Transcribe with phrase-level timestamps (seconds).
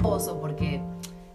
[0.00, 0.80] vos o porque,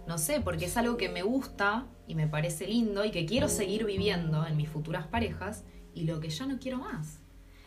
[0.06, 3.48] no sé, porque es algo que me gusta y me parece lindo y que quiero
[3.48, 7.20] seguir viviendo en mis futuras parejas y lo que ya no quiero más.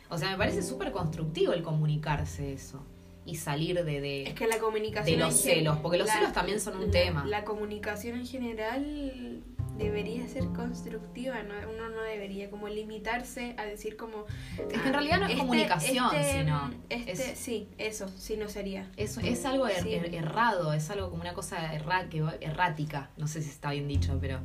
[0.09, 2.83] O sea, me parece súper constructivo el comunicarse eso
[3.25, 5.19] y salir de, de, Es que la comunicación.
[5.19, 7.25] de los celos, porque los la- celos también son un la- tema.
[7.27, 9.43] La comunicación en general
[9.79, 11.53] debería ser constructiva, ¿no?
[11.73, 14.25] uno no debería como limitarse a decir como...
[14.57, 18.91] Es que en realidad no es comunicación, sino Este, es- sí, eso, sí no sería.
[18.97, 19.89] Es, es algo er- Sí.
[19.89, 23.87] er- errado, es algo como una cosa erra- que errática, no sé si está bien
[23.87, 24.39] dicho, pero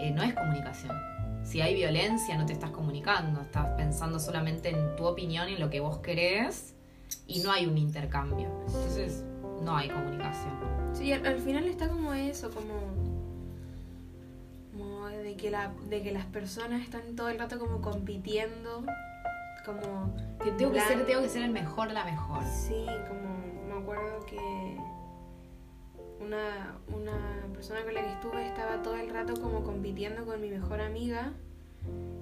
[0.00, 0.96] eh, no es comunicación.
[1.44, 5.60] Si hay violencia, no te estás comunicando, estás pensando solamente en tu opinión y en
[5.60, 6.74] lo que vos querés
[7.26, 8.48] y no hay un intercambio.
[8.66, 9.22] Entonces,
[9.60, 10.52] no hay comunicación.
[10.94, 12.91] Sí, al, al final está como eso, como...
[15.32, 18.84] de que, la, de que las personas están todo el rato como compitiendo,
[19.64, 20.14] como...
[20.42, 22.42] Que tengo que plan- ser, tengo que ser el mejor, la mejor.
[22.44, 24.76] Sí, como me acuerdo que
[26.20, 30.50] una, una persona con la que estuve estaba todo el rato como compitiendo con mi
[30.50, 31.32] mejor amiga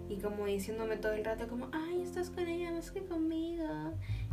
[0.08, 3.92] y como diciéndome todo el rato como, ay, estás con ella más que conmigo.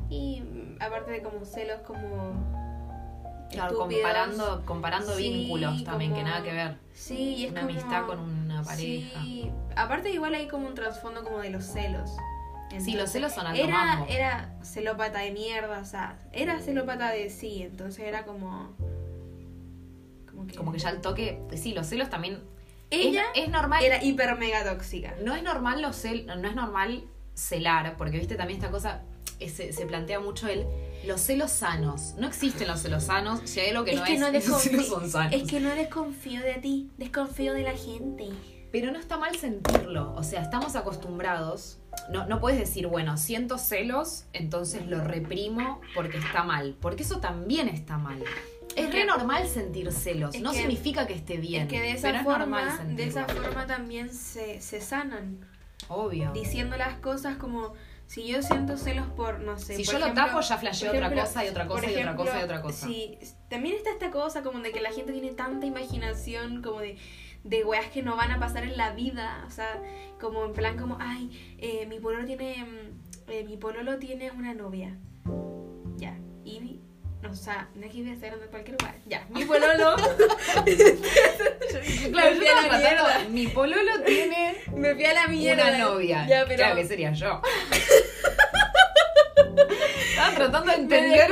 [0.10, 2.77] Y mm, aparte de como celos como...
[3.52, 4.02] Claro, estúpidos.
[4.04, 6.78] comparando, comparando Sí, vínculos también, que nada que ver.
[6.94, 9.22] Sí, y es Una como- amistad con una pareja.
[9.22, 12.10] Sí, aparte igual hay como un trasfondo como de los celos.
[12.70, 14.06] Sí, los Entonces, celos son alto era, mambo.
[14.10, 18.76] era celópata de mierda, o sea, era celópata de sí, entonces era como...
[20.30, 22.42] Como que, Como que ya el toque, sí, los celos también...
[22.90, 23.84] Ella es, es normal.
[23.84, 25.14] era hiper mega tóxica.
[25.24, 29.02] No es normal los cel no es normal celar, porque viste también esta cosa,
[29.40, 30.66] eh, se, se plantea mucho el
[31.06, 32.16] los celos sanos.
[32.18, 34.88] No existen los celos sanos, si hay algo que es no que es, no celos
[34.88, 35.34] son sanos.
[35.34, 38.30] es que no desconfío de ti, desconfío de la gente.
[38.72, 41.80] Pero no está mal sentirlo, o sea, estamos acostumbrados.
[42.12, 47.20] No, no puedes decir, bueno, siento celos, entonces lo reprimo porque está mal, porque eso
[47.20, 48.22] también está mal.
[48.76, 51.64] Es re que- normal sentir celos, es no que- significa que esté bien.
[51.64, 55.40] es que de esa forma, de esa forma también se, se sanan.
[55.88, 56.32] Obvio.
[56.34, 57.74] Diciendo las cosas como
[58.08, 59.76] si yo siento celos por, no sé.
[59.76, 62.40] Si por yo lo tapo, ya flasheo otra cosa y otra cosa y otra cosa
[62.40, 62.88] y otra cosa.
[62.88, 63.20] Sí,
[63.50, 66.98] también está esta cosa como de que la gente tiene tanta imaginación como de,
[67.44, 69.44] de weas que no van a pasar en la vida.
[69.46, 69.82] O sea,
[70.22, 72.64] como en plan como, ay, eh, mi pololo tiene.
[72.64, 74.98] mm, eh, mi pololo tiene una novia.
[75.98, 76.18] Ya.
[76.46, 76.77] Y
[77.30, 78.96] o sea, no es que iba a ser en cualquier lugar.
[79.06, 79.96] Ya, mi pololo.
[82.12, 82.70] Claro, Me yo mierda.
[82.80, 85.64] tratando- mi pololo tiene me fui a la mierda.
[85.68, 86.26] una novia.
[86.28, 86.58] Ya, pero.
[86.58, 87.42] Claro que sería yo.
[90.10, 91.32] Estaba tratando de me entender.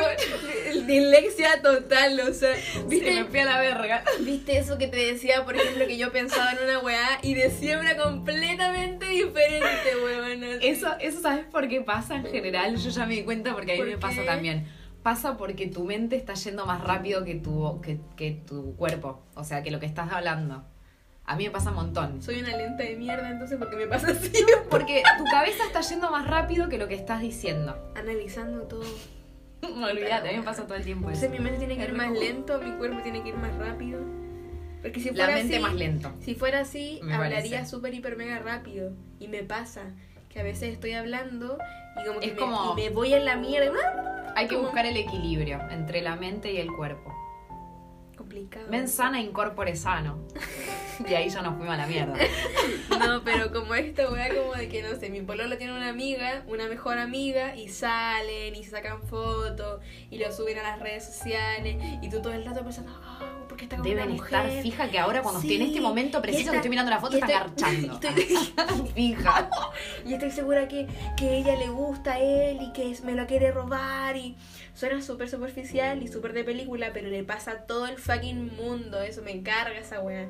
[0.85, 2.51] Dislexia total, o sea,
[2.87, 3.11] ¿Viste?
[3.11, 4.03] me fui a la verga.
[4.19, 7.79] ¿Viste eso que te decía, por ejemplo, que yo pensaba en una weá y decía
[7.79, 10.43] una completamente diferente, weón?
[10.61, 12.75] Eso, eso ¿sabes por qué pasa en general?
[12.77, 14.67] Yo ya me di cuenta porque a mí ¿Por me pasa también.
[15.05, 19.21] Pasa porque tu mente está yendo más rápido que tu, que, que tu cuerpo.
[19.35, 20.63] O sea, que lo que estás hablando.
[21.25, 22.23] A mí me pasa un montón.
[22.23, 24.31] Soy una lenta de mierda, entonces, ¿por qué me pasa así?
[24.71, 27.77] Porque tu cabeza está yendo más rápido que lo que estás diciendo.
[27.95, 28.81] Analizando todo.
[29.61, 31.23] No olvidate, a mí me pasa todo el tiempo eso.
[31.25, 33.55] Entonces, mi mente tiene que Es ir más lento, mi cuerpo tiene que ir más
[33.59, 33.99] rápido.
[34.81, 36.11] Porque si La fuera mente así, más lento.
[36.19, 38.91] Si fuera así, Me hablaría súper, hiper, mega rápido.
[39.19, 39.83] Y me pasa
[40.29, 41.59] que a veces estoy hablando
[42.01, 44.14] y como que Es me, como- y me voy en la mierda.
[44.35, 44.67] Hay que ¿Cómo?
[44.67, 47.13] buscar el equilibrio entre la mente y el cuerpo.
[48.17, 48.67] Complicado.
[48.69, 50.19] Men sana, incorpore sano.
[51.09, 52.13] Y ahí ya nos fuimos a la mierda.
[53.05, 56.43] No, pero como esta weá como de que, no sé, mi pololo tiene una amiga,
[56.47, 61.05] una mejor amiga, y salen y se sacan fotos y lo suben a las redes
[61.05, 64.49] sociales y tú todo el rato pensando, oh, ¿por qué está con Deben una estar
[64.61, 67.27] fija que ahora cuando estoy en este momento preciso que estoy mirando la foto está
[67.27, 67.93] garchando.
[67.93, 68.13] estoy-
[68.93, 69.49] fija.
[70.05, 73.51] Y estoy segura que, que ella le gusta a él y que me lo quiere
[73.51, 74.35] robar y
[74.73, 79.01] suena súper superficial y súper de película, pero le pasa a todo el fucking mundo,
[79.01, 80.27] eso me encarga esa weá.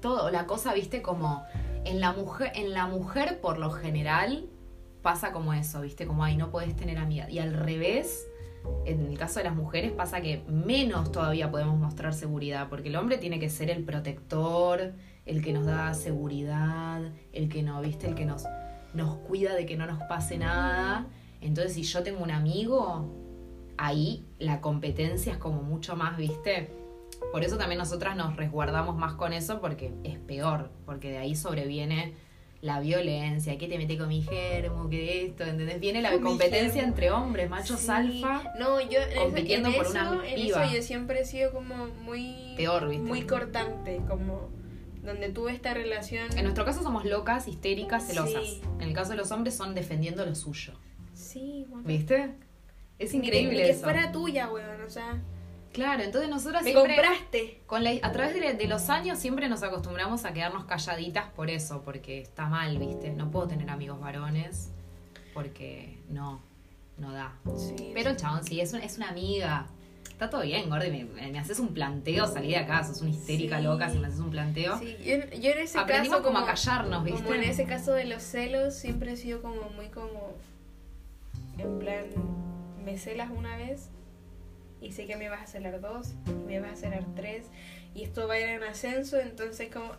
[0.00, 1.44] Todo, la cosa, viste, como
[1.84, 4.46] en la mujer, en la mujer por lo general
[5.00, 7.30] pasa como eso, viste, como ay, no puedes tener amiga.
[7.30, 8.26] Y al revés,
[8.86, 12.96] en el caso de las mujeres pasa que menos todavía podemos mostrar seguridad, porque el
[12.96, 14.92] hombre tiene que ser el protector,
[15.24, 17.02] el que nos da seguridad,
[17.32, 18.44] el que no, viste, el que nos,
[18.94, 21.06] nos cuida de que no nos pase nada.
[21.40, 23.12] Entonces, si yo tengo un amigo,
[23.76, 26.70] ahí la competencia es como mucho más, viste.
[27.32, 31.34] Por eso también nosotras nos resguardamos más con eso, porque es peor, porque de ahí
[31.34, 32.14] sobreviene
[32.62, 35.78] la violencia, que te mete con mi germo, que esto, ¿entendés?
[35.78, 37.90] Viene la Con competencia entre hombres, machos Sí.
[37.90, 40.64] alfa, No, yo en, eso- compitiendo en por eso, una en piba.
[40.64, 43.04] eso yo siempre he sido como muy peor, ¿viste?
[43.06, 44.48] muy cortante, como
[45.04, 46.26] donde tuve esta relación.
[46.36, 48.44] En nuestro caso somos locas, histéricas, celosas.
[48.44, 48.60] Sí.
[48.80, 50.72] En el caso de los hombres son defendiendo lo suyo.
[51.14, 51.86] Sí, bueno.
[51.86, 52.34] ¿Viste?
[52.98, 53.82] Es Ni que- increíble ni que eso.
[53.84, 55.22] fuera tuya, weón, o sea.
[55.76, 57.60] Claro, entonces nosotras Me siempre, compraste.
[57.66, 61.50] con la- a través de, de los años siempre nos acostumbramos a quedarnos calladitas por
[61.50, 63.10] eso, porque está mal, ¿viste?
[63.10, 64.70] No puedo tener amigos varones
[65.34, 66.40] porque no,
[66.96, 67.34] no da.
[67.58, 67.90] Sí.
[67.92, 69.66] Pero el chabón, sí, es, un- es una amiga.
[70.10, 73.58] Está todo bien, Gordi, me, me haces un planteo, salí de acá, sos una histérica
[73.58, 73.64] Sí.
[73.64, 74.78] loca si me haces un planteo.
[74.78, 77.22] Sí, yo, en- yo en ese Aprendimos caso como a callarnos, ¿viste?
[77.22, 80.32] Como en ese caso de los celos siempre he sido como muy como
[81.58, 82.04] en plan
[82.82, 83.90] me celas una vez
[84.80, 87.46] y sé que me vas a celar dos y me vas a celar tres
[87.94, 89.92] y esto va a ir en ascenso entonces como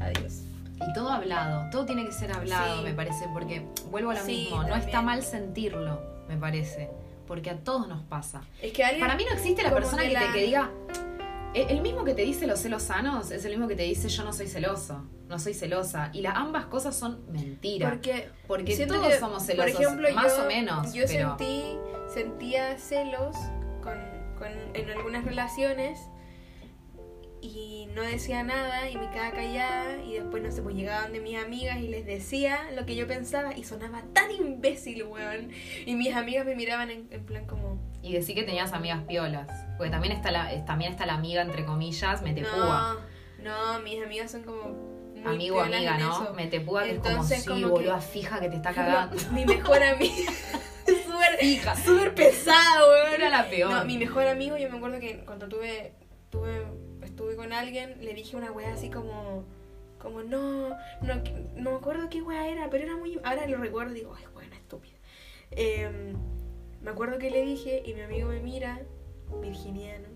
[0.00, 0.42] adiós
[0.86, 2.84] Y todo hablado, todo tiene que ser hablado, Sí.
[2.84, 6.90] me parece, porque vuelvo a lo Sí, mismo, no está mal sentirlo, me parece,
[7.26, 8.42] porque a todos nos pasa.
[8.60, 10.70] es que alguien Para mí no existe la persona que te, que diga.
[11.54, 14.08] El, el mismo que te dice los celos sanos es el mismo que te dice
[14.08, 16.10] yo no soy celoso, no soy celosa.
[16.12, 17.92] Y las ambas cosas son mentiras.
[18.46, 20.92] porque todos que, somos celosos, por ejemplo más yo, o menos.
[20.92, 21.78] yo pero sentí
[22.12, 23.36] sentía celos
[23.82, 23.98] con,
[24.38, 25.98] con en algunas relaciones
[27.40, 31.20] y no decía nada y me quedaba callada y después no sé pues llegaban de
[31.20, 35.50] mis amigas y les decía lo que yo pensaba y sonaba tan imbécil weón
[35.84, 39.48] y mis amigas me miraban en, en plan como Y decir que tenías amigas piolas.
[39.76, 42.98] Porque también está la, también está la amiga, entre comillas, metepúa.
[43.38, 44.62] no no mis amigas son como
[45.14, 46.12] muy Amigo, amiga, ¿no?
[46.12, 46.34] eso.
[46.34, 49.16] Metepúa que Entonces, es como, sí, boluda, fija que te está cagando.
[49.32, 50.32] mi mejor amiga
[50.86, 51.74] súper Fija.
[51.76, 53.70] súper pesada weón Era la peor.
[53.70, 55.94] No, mi mejor amigo, yo me acuerdo que cuando tuve,
[56.30, 56.66] tuve
[57.02, 59.44] estuve con alguien, le dije una wea así como,
[59.98, 60.70] como no,
[61.02, 61.14] no,
[61.54, 64.24] no me acuerdo qué wea era, pero era muy, ahora lo recuerdo y digo, ay,
[64.34, 64.96] buena, estúpida.
[65.52, 66.14] Em,
[66.84, 68.80] me acuerdo que le dije y mi amigo me mira,
[69.40, 70.08] virginiano,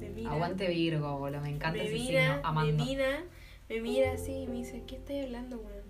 [0.00, 2.84] me mira, Aguante Virgo, boludo, me encanta me ese mira, signo, me amando.
[2.84, 3.24] mira,
[3.68, 5.86] me mira así y me dice, ¿qué estás hablando, weón?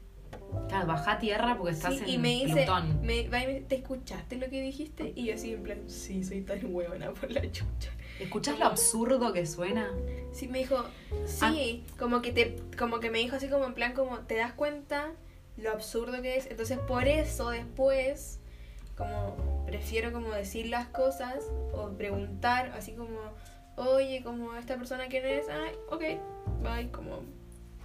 [0.69, 3.01] Claro, baja a tierra porque estás Sí, en y me dice, Plutón.
[3.03, 5.13] me, va y me- ¿te escuchaste lo que dijiste?
[5.15, 7.93] Y yo así en plan, sí, soy tan huevona por la chucha.
[8.19, 9.93] ¿Escuchás lo absurdo que suena?
[10.33, 10.85] Sí, me dijo,
[11.27, 14.53] sí, como que te, como que me dijo así como en plan como, ¿te das
[14.55, 15.13] cuenta
[15.59, 16.47] lo absurdo que es?
[16.51, 18.41] Entonces por eso después,
[18.97, 19.37] como
[19.67, 23.19] prefiero como decir las cosas o preguntar así como,
[23.77, 27.21] oye, como esta persona quién es, ay, ok, bye, como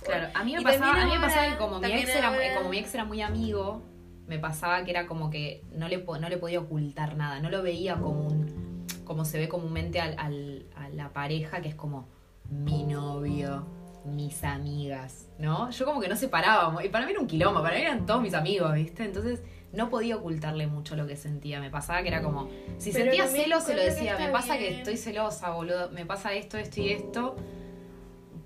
[0.04, 2.30] Claro, a mí me Y pasaba, a mí me pasaba que como mi, ex era,
[2.30, 3.82] ahora- como mi ex era muy amigo,
[4.28, 7.62] me pasaba que era como que no le, no le podía ocultar nada, no lo
[7.62, 12.08] veía como un, como se ve comúnmente al, al- a la pareja, que es como
[12.50, 13.68] mi novio,
[14.06, 15.70] mis amigas, ¿no?
[15.70, 18.22] Yo como que no separábamos, y para mí era un quilombo, para mí eran todos
[18.24, 19.04] mis amigos, ¿viste?
[19.04, 23.06] Entonces no podía ocultarle mucho lo que sentía, me pasaba que era como, si Pero
[23.06, 26.82] sentía celos se lo decía, me pasa que estoy celosa, boludo, me pasa esto, esto
[26.82, 27.36] y esto,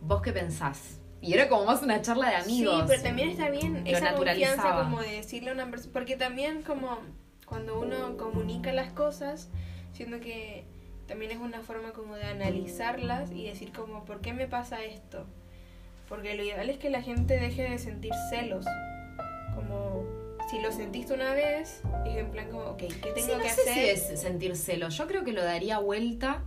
[0.01, 1.00] ¿vos qué pensás?
[1.22, 2.81] Y era como más una charla de amigos.
[2.81, 6.16] Sí, pero también está bien Lo esa confianza como de decirle a una persona, porque
[6.16, 7.00] también como
[7.48, 9.50] cuando uno comunica las cosas,
[9.94, 10.66] siento que
[11.07, 15.25] también es una forma como de analizarlas y decir como, ¿por qué me pasa esto?
[16.10, 18.66] Porque lo ideal es que la gente deje de sentir celos.
[19.56, 20.04] Como,
[20.50, 23.50] si lo sentiste una vez, es en plan como, ok, ¿qué tengo Sí, no que
[23.50, 23.97] sé hacer?
[23.97, 24.95] si es sentir celos.
[24.97, 26.44] Yo creo que lo daría vuelta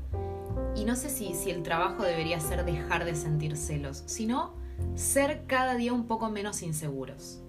[0.76, 4.54] y no sé si, si el trabajo debería ser dejar de sentir celos, sino
[4.94, 7.42] ser cada día un poco menos inseguros.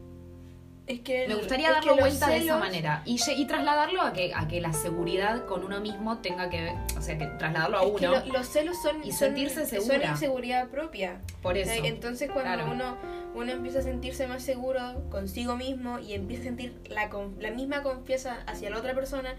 [0.90, 4.34] Es que Me gustaría darlo vuelta de esa celos- manera y, y trasladarlo a que,
[4.34, 7.92] a que la seguridad con uno mismo tenga que o sea, que trasladarlo a es
[8.00, 8.20] que uno.
[8.26, 10.10] lo- los celos son, y son- sentirse son segura.
[10.10, 11.22] inseguridad propia.
[11.44, 11.86] Por O sea, eso.
[11.86, 12.72] entonces cuando claro.
[12.72, 12.98] uno,
[13.36, 14.82] uno empieza a sentirse más seguro
[15.12, 17.08] consigo mismo y empieza a sentir la,
[17.40, 19.36] la misma confianza hacia la otra persona,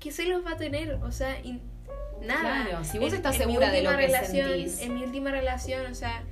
[0.00, 0.94] ¿qué celos va a tener?
[1.02, 1.36] O sea,
[2.22, 2.64] nada.
[2.64, 4.80] Claro, si vos En- estás segura de lo que relación, sentís.
[4.80, 6.22] En mi última relación, o sea...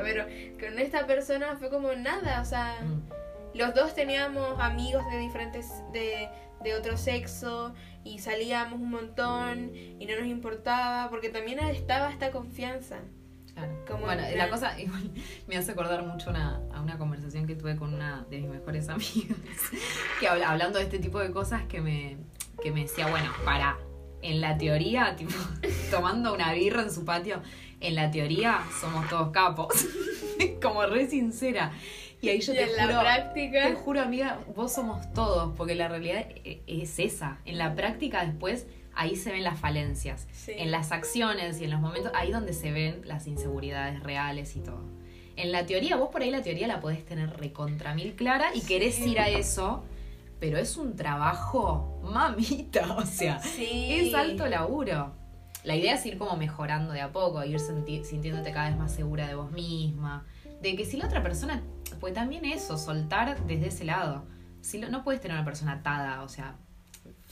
[0.00, 0.24] Pero
[0.58, 2.80] con esta persona fue como nada, o sea...
[2.82, 3.22] Mm.
[3.54, 6.26] Los dos teníamos amigos de diferentes, de,
[6.64, 12.30] de otro sexo y salíamos un montón y no nos importaba porque también estaba esta
[12.30, 13.00] confianza.
[13.52, 13.84] Claro.
[13.86, 15.10] Como bueno, en la cosa igual
[15.46, 18.88] me hace acordar mucho una, a una conversación que tuve con una de mis mejores
[18.88, 19.36] amigas,
[20.18, 22.16] que habla- hablando de este tipo de cosas que me,
[22.62, 23.76] que me decía, bueno, para,
[24.22, 25.34] en la teoría, tipo,
[25.90, 27.42] tomando una birra en su patio,
[27.82, 29.86] en la teoría somos todos capos,
[30.62, 31.72] como re sincera.
[32.20, 33.66] Y ahí yo y te en juro, la práctica...
[33.68, 37.38] te juro, amiga, vos somos todos, porque la realidad e- es esa.
[37.44, 40.28] En la práctica después, ahí se ven las falencias.
[40.32, 40.52] Sí.
[40.56, 44.60] En las acciones y en los momentos, ahí donde se ven las inseguridades reales y
[44.60, 44.80] todo.
[45.34, 48.60] En la teoría, vos por ahí la teoría la podés tener recontra mil clara y
[48.60, 48.66] Sí.
[48.68, 49.82] querés ir a eso,
[50.38, 53.88] pero es un trabajo mamita, o sea, Sí.
[53.90, 55.12] es alto laburo.
[55.64, 59.28] La idea es ir como mejorando de a poco, ir sintiéndote cada vez más segura
[59.28, 60.24] de vos misma.
[60.60, 61.62] De que si la otra persona,
[62.00, 64.24] pues también eso, soltar desde ese lado.
[64.60, 66.56] Si no puedes tener una persona atada, o sea,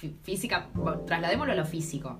[0.01, 0.69] fí- física,
[1.07, 2.19] trasladémoslo a lo físico.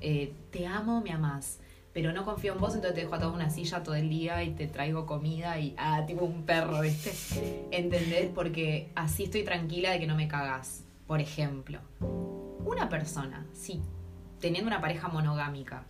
[0.00, 1.60] Eh, te amo, me amás,
[1.94, 4.42] pero no confío en vos, entonces te dejo atado a una silla todo el día
[4.44, 7.12] y te traigo comida y, ah, tipo un perro, ¿viste?
[7.70, 8.30] ¿Entendés?
[8.34, 10.84] Porque así estoy tranquila de que no me cagas.
[11.06, 11.80] Por ejemplo,
[12.66, 13.80] una persona, si
[14.44, 15.84] teniendo una pareja monogámica,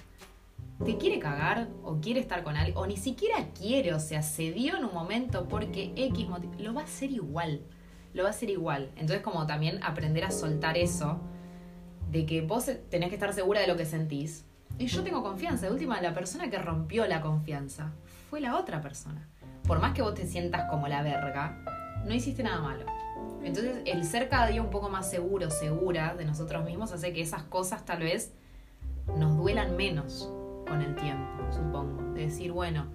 [0.85, 4.53] te quiere cagar o quiere estar con alguien, o ni siquiera quiere, o sea, se
[4.53, 7.63] dio en un momento porque X motivo, lo va a hacer igual,
[8.13, 8.93] lo va a hacer igual.
[8.95, 11.19] Entonces como también aprender a soltar eso,
[12.13, 14.45] de que vos tenés que estar segura de lo que sentís.
[14.79, 17.91] Y yo tengo confianza, de última, la persona que rompió la confianza
[18.31, 19.29] fue la otra persona.
[19.67, 21.59] Por más que vos te sientas como la verga,
[22.05, 22.87] no hiciste nada malo.
[23.43, 27.21] Entonces, el ser cada día un poco más seguro, segura de nosotros mismos hace que
[27.21, 28.33] esas cosas tal vez
[29.17, 30.31] nos duelan menos
[30.67, 32.13] con el tiempo, supongo.
[32.15, 32.87] De decir, bueno,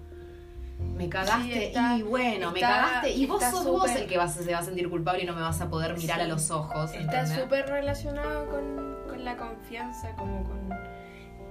[0.78, 4.34] me cagaste Sí, está- y bueno, me cagaste y vos sos vos el que vas,
[4.34, 6.24] se va a sentir culpable y no me vas a poder mirar Sí.
[6.24, 6.92] a los ojos.
[6.94, 10.60] Está súper relacionado con, con la confianza, como con...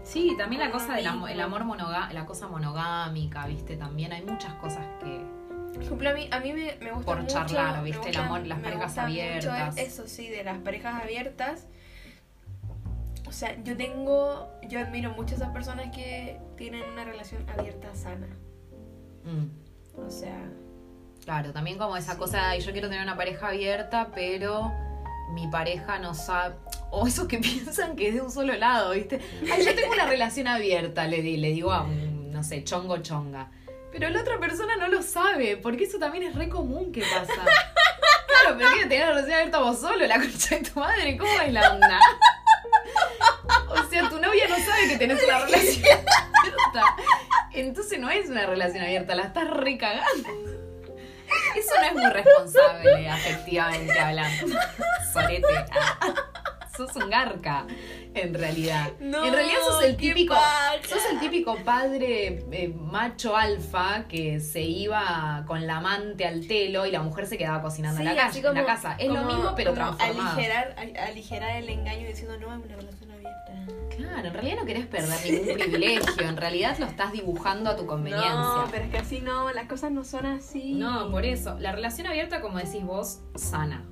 [0.03, 4.23] Sí, también la cosa del amor, el amor monoga- la cosa monogámica, viste, también hay
[4.25, 5.23] muchas cosas que
[5.73, 7.33] Por ejemplo, a mí, a mí me, me gusta Por mucho...
[7.35, 8.09] charlar, ¿viste?
[8.09, 9.77] El amor, las parejas mucho abiertas.
[9.77, 11.67] Eso sí, de las parejas abiertas.
[13.29, 14.49] O sea, yo tengo...
[14.67, 18.27] Yo admiro mucho a esas personas que tienen una relación abierta sana.
[19.23, 20.35] mm, O sea...
[21.23, 22.17] Claro, también como esa Sí.
[22.17, 24.71] cosa de yo quiero tener una pareja abierta, pero
[25.33, 26.55] mi pareja no sabe.
[26.89, 29.19] O esos que piensan que es de un solo lado, ¿viste?
[29.53, 32.97] Ay, yo tengo una relación abierta, le, di- le digo a un, no sé, chongo
[32.97, 33.51] chonga.
[33.91, 37.33] Pero la otra persona no lo sabe, porque eso también es re común que pasa.
[38.41, 41.31] Claro, pero quiero tener una relación abierta vos solo, la concha de tu madre, ¿cómo
[41.41, 41.99] es la onda?
[44.87, 46.83] Que tenés una relación abierta.
[47.53, 50.29] Entonces no es una relación abierta, la estás recagando.
[51.55, 54.47] Eso no es muy responsable, afectivamente hablando.
[55.13, 55.47] Sorete.
[55.71, 56.13] Ah,
[56.75, 57.65] Sos un garca,
[58.13, 58.87] en realidad.
[59.01, 60.33] No, en realidad sos el típico.
[60.87, 66.85] Sos el típico padre eh, macho alfa que se iba con la amante al telo
[66.85, 68.95] y la mujer se quedaba cocinando en, la casa, en la como- casa.
[68.97, 70.37] Es lo mismo, pero como transformado.
[70.37, 70.75] Aligerar,
[71.09, 73.51] aligerar el engaño diciendo no es una relación abierta.
[74.09, 76.27] Claro, en realidad no querés perder ningún privilegio.
[76.27, 78.33] En realidad lo estás dibujando a tu conveniencia.
[78.33, 80.73] No, pero es que así no, las cosas no son así.
[80.73, 81.57] No, por eso.
[81.59, 83.85] La relación abierta, como decís vos, sana.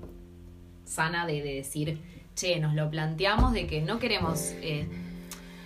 [0.86, 2.02] Sana de, de decir,
[2.36, 4.88] che, nos lo planteamos de que no queremos, eh,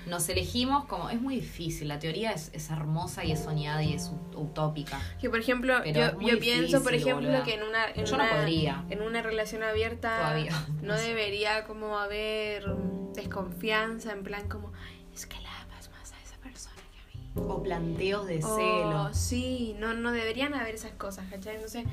[0.07, 3.93] nos elegimos como, es muy difícil, la teoría es, es hermosa y es soñada y
[3.93, 4.99] es ut- utópica.
[5.19, 7.43] Que por ejemplo, Pero yo, pienso, por ejemplo, boluda.
[7.43, 8.85] que en una, en Yo no una- podría.
[8.89, 10.51] en una relación abierta Todavía.
[10.81, 12.65] no debería como haber
[13.13, 14.71] desconfianza, en plan como,
[15.13, 17.31] es que la amas más a esa persona que a mí.
[17.49, 19.09] O planteos de celo.
[19.13, 21.55] sí, no, no deberían haber esas cosas, ¿cachai?
[21.55, 21.85] Entonces,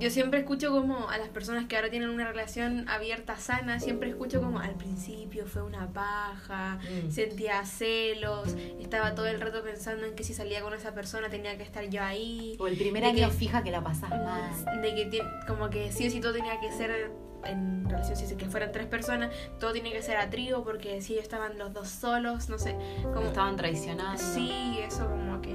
[0.00, 4.10] yo siempre escucho como a las personas que ahora tienen una relación abierta, sana, siempre
[4.10, 7.10] escucho como al principio fue una paja, Mm.
[7.10, 11.56] sentía celos, estaba todo el rato pensando en que si salía con esa persona tenía
[11.56, 12.56] que estar yo ahí.
[12.60, 14.80] O el primer de año que- fija que la pasás mal.
[14.82, 17.10] De que como que sí o sí todo tenía que ser
[17.44, 21.18] en relación, si que fueran tres personas, todo tenía que ser a trío porque si
[21.18, 23.22] estaban los dos solos, no sé, como...
[23.22, 24.20] Estaban traicionando.
[24.22, 25.54] Sí, eso como que...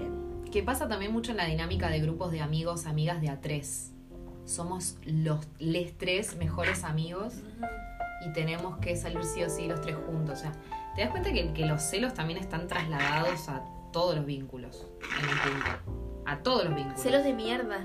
[0.51, 3.92] Que pasa también mucho en la dinámica de grupos de amigos, amigas de a tres.
[4.45, 7.35] Somos los les tres mejores amigos
[8.25, 10.39] y tenemos que salir sí o sí los tres juntos.
[10.39, 10.51] O sea,
[10.95, 14.85] te das cuenta que, que los celos también están trasladados a todos los vínculos
[15.21, 16.23] en un punto.
[16.25, 17.01] A todos los vínculos.
[17.01, 17.79] Celos de mierda.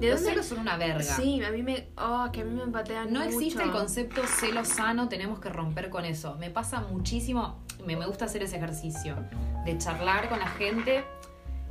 [0.00, 0.30] ¿De los dónde?
[0.32, 1.02] celos son una verga.
[1.02, 1.88] Sí, a mí me...
[1.96, 3.36] Oh, que a mí me empatean No mucho.
[3.38, 6.34] existe el concepto celo sano, tenemos que romper con eso.
[6.36, 9.16] Me pasa muchísimo, me, me gusta hacer ese ejercicio
[9.64, 11.04] de charlar con la gente,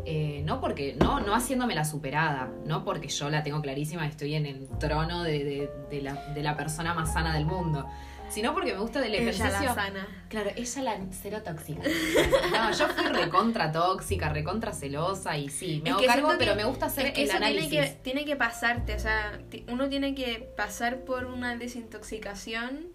[0.06, 4.10] eh, no porque, no, no haciéndome la superada, no porque yo la tengo clarísima y
[4.10, 7.88] estoy en el trono de, de- de la, de la persona más sana del mundo,
[8.30, 9.66] sino porque me gusta del Ella ejercicio.
[9.68, 10.08] la sana.
[10.28, 11.82] Claro, ella la cero tóxica.
[12.52, 16.64] No, yo fui recontra tóxica, recontra celosa y sí, me Es hago cargo, pero me
[16.66, 17.70] gusta hacer Es que el eso análisis.
[17.70, 19.40] tiene que, tiene que pasarte, o sea,
[19.72, 22.88] uno tiene que pasar por una desintoxicación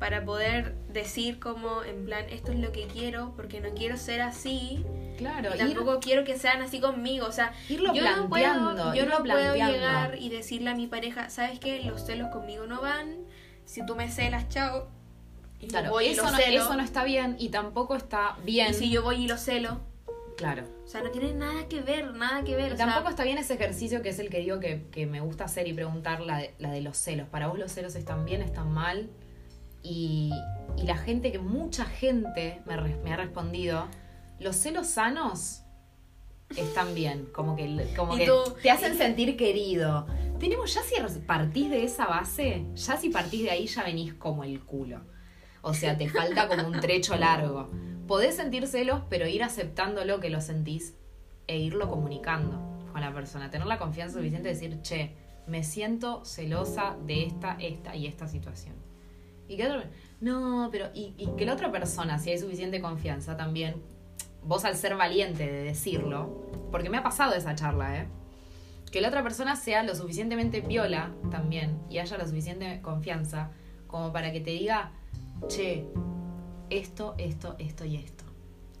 [0.00, 4.22] para poder decir como, en plan, esto es lo que quiero, porque no quiero ser
[4.22, 4.82] así,
[5.18, 8.42] Claro, y ir- tampoco quiero que sean así conmigo, o sea, irlo yo no puedo,
[8.52, 11.82] planteando, yo no puedo llegar y decirle a mi pareja, ¿sabes qué?
[11.84, 13.18] Los celos conmigo no van,
[13.66, 14.88] si tú me celas, chao,
[15.60, 18.36] y Claro, voy y eso lo no, celo, eso no está bien y tampoco está
[18.44, 18.70] bien.
[18.70, 19.80] y si yo voy y lo celo,
[20.38, 20.64] Claro.
[20.82, 23.36] o sea, no tiene nada que ver, nada que ver, Y sea, tampoco está bien
[23.36, 26.38] ese ejercicio que es el que digo que, que me gusta hacer y preguntar la
[26.38, 27.28] de, la de los celos.
[27.28, 29.10] ¿Para vos los celos están bien, están mal?
[29.82, 30.32] Y,
[30.76, 32.74] y la gente, que mucha gente me,
[33.12, 33.86] ha respondido,
[34.38, 35.62] los celos sanos
[36.56, 40.06] están bien, como que, como Y que tú- te hacen sentir querido.
[40.38, 44.44] Tenemos, ya si partís de esa base, ya si partís de ahí ya venís como
[44.44, 45.00] el culo.
[45.62, 47.68] O sea, te falta como un trecho largo.
[48.06, 50.94] Podés sentir celos, pero ir aceptando lo que lo sentís
[51.46, 52.58] e irlo comunicando
[52.92, 53.50] con la persona.
[53.50, 55.14] Tener la confianza suficiente de decir, che,
[55.46, 58.74] me siento celosa de esta, esta y esta situación.
[59.50, 59.82] Y que otro,
[60.20, 63.82] no, pero, y, y que la otra persona, si hay suficiente confianza también,
[64.44, 68.08] vos al ser valiente de decirlo, porque me ha pasado esa charla, ¿eh?
[68.92, 73.50] Que la otra persona sea lo suficientemente viola también y haya la suficiente confianza
[73.88, 74.92] como para que te diga,
[75.48, 75.84] che,
[76.70, 78.22] esto, esto, esto y esto.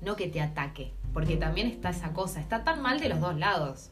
[0.02, 3.36] No que te ataque, porque también está esa cosa, está tan mal de los dos
[3.36, 3.90] lados.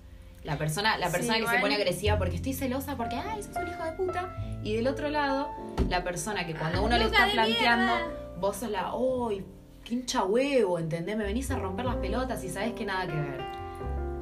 [0.48, 3.54] La persona, la Sí, persona que se pone agresiva porque estoy celosa porque, ay, sos
[3.56, 4.34] un hijo de puta.
[4.62, 5.50] Y del otro lado,
[5.90, 8.12] la persona que cuando Ah, uno le está planteando, mierda.
[8.40, 9.44] vos sos la, uy,
[9.84, 11.18] qué hincha huevo, ¿entendés?
[11.18, 13.40] Me venís a romper las pelotas y sabés que nada que ver.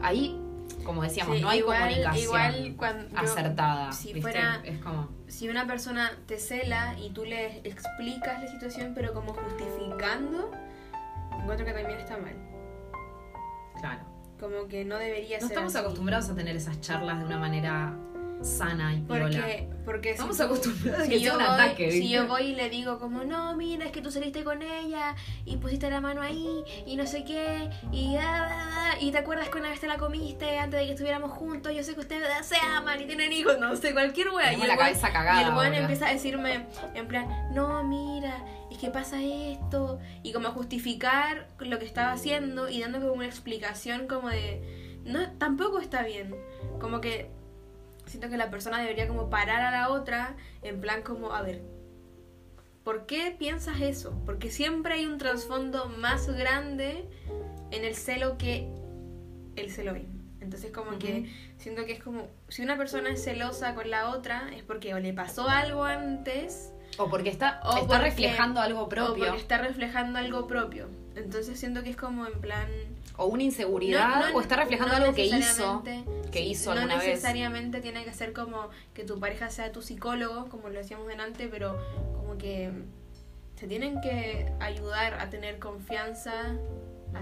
[0.03, 0.37] Ahí,
[0.85, 3.93] como decíamos, Sí, no hay igual- comunicación igual cuando yo- acertada.
[3.93, 4.21] si ¿viste?
[4.23, 9.15] fuera- Es como, si una persona te cela y tú le explicas la situación, pero
[9.15, 10.51] como justificando,
[11.41, 12.35] encuentro que también está mal.
[13.81, 14.16] claro.
[14.41, 15.53] Como que no debería No ser.
[15.53, 15.85] estamos así.
[15.85, 17.97] acostumbrados a tener esas charlas de una manera
[18.43, 19.23] sana y piola.
[19.25, 21.99] Porque, porque si Estamos tú- acostumbrados a si que yo sea un voy- ataque, Si
[22.01, 22.15] ¿viste?
[22.15, 25.15] yo voy y le digo como, no, mira, es que tú saliste con ella
[25.45, 29.59] y pusiste la mano ahí y no sé qué y, ah, y te acuerdas que
[29.59, 32.57] una vez te la comiste antes de que estuviéramos juntos, yo sé que ustedes se
[32.57, 34.53] aman y tienen hijos, no sé, cualquier wea.
[34.53, 39.23] Y el weón- y el empieza a decirme en plan, no, mira, es que pasa
[39.23, 45.01] esto y como justificar lo que estaba haciendo y dando como una explicación como de,
[45.05, 46.35] no, tampoco está bien,
[46.81, 47.31] como que
[48.07, 51.63] siento que la persona debería como parar a la otra en plan como, a ver,
[52.85, 54.21] ¿por qué piensas eso?
[54.25, 57.09] Porque siempre hay un trasfondo más grande
[57.71, 58.69] en el celo que
[59.57, 60.15] el celo mismo.
[60.41, 64.49] Entonces como que siento que es como, si una persona es celosa con la otra
[64.55, 68.83] es porque o le pasó algo antes O porque está, o está porque- reflejando algo
[68.83, 69.25] o propio.
[69.25, 70.89] porque está reflejando algo propio.
[71.17, 72.69] Entonces siento que es como en plan...
[73.17, 74.21] O una inseguridad.
[74.21, 75.83] No- no- o está reflejando no algo que hizo.
[76.31, 77.07] Que hizo no alguna vez.
[77.09, 81.49] necesariamente tiene que ser como que tu pareja sea tu psicólogo, como lo decíamos delante,
[81.49, 81.79] pero
[82.15, 82.71] como que
[83.59, 86.55] se tienen que ayudar a tener confianza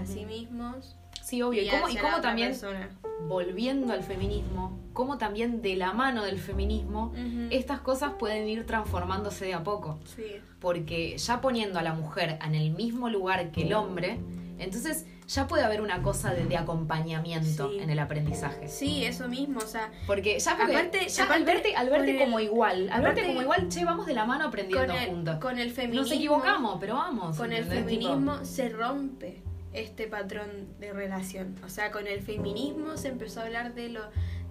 [0.01, 0.95] a sí mismos.
[1.23, 1.63] Sí, obvio.
[1.63, 2.89] Y cómo, y también, persona.
[3.27, 7.13] volviendo al feminismo, cómo también de la mano del feminismo,
[7.49, 9.99] estas cosas pueden ir transformándose de a poco.
[10.15, 10.23] Sí.
[10.59, 14.19] Porque ya poniendo a la mujer en el mismo lugar que el hombre,
[14.59, 17.79] entonces ya puede haber una cosa de, de acompañamiento Sí.
[17.79, 18.67] en el aprendizaje.
[18.67, 22.11] Sí, eso mismo, o sea, Porque ya, porque Aparte- ya aparte, al verte, al verte
[22.11, 25.09] el- como igual, al verte como igual, che, vamos de la mano aprendiendo con el,
[25.09, 25.35] juntos.
[25.39, 26.03] con el feminismo...
[26.03, 27.35] Nos equivocamos, pero vamos.
[27.35, 29.41] Con el feminismo se rompe
[29.75, 31.55] este patrón de relación.
[31.63, 34.01] O sea, con el feminismo se empezó a hablar de lo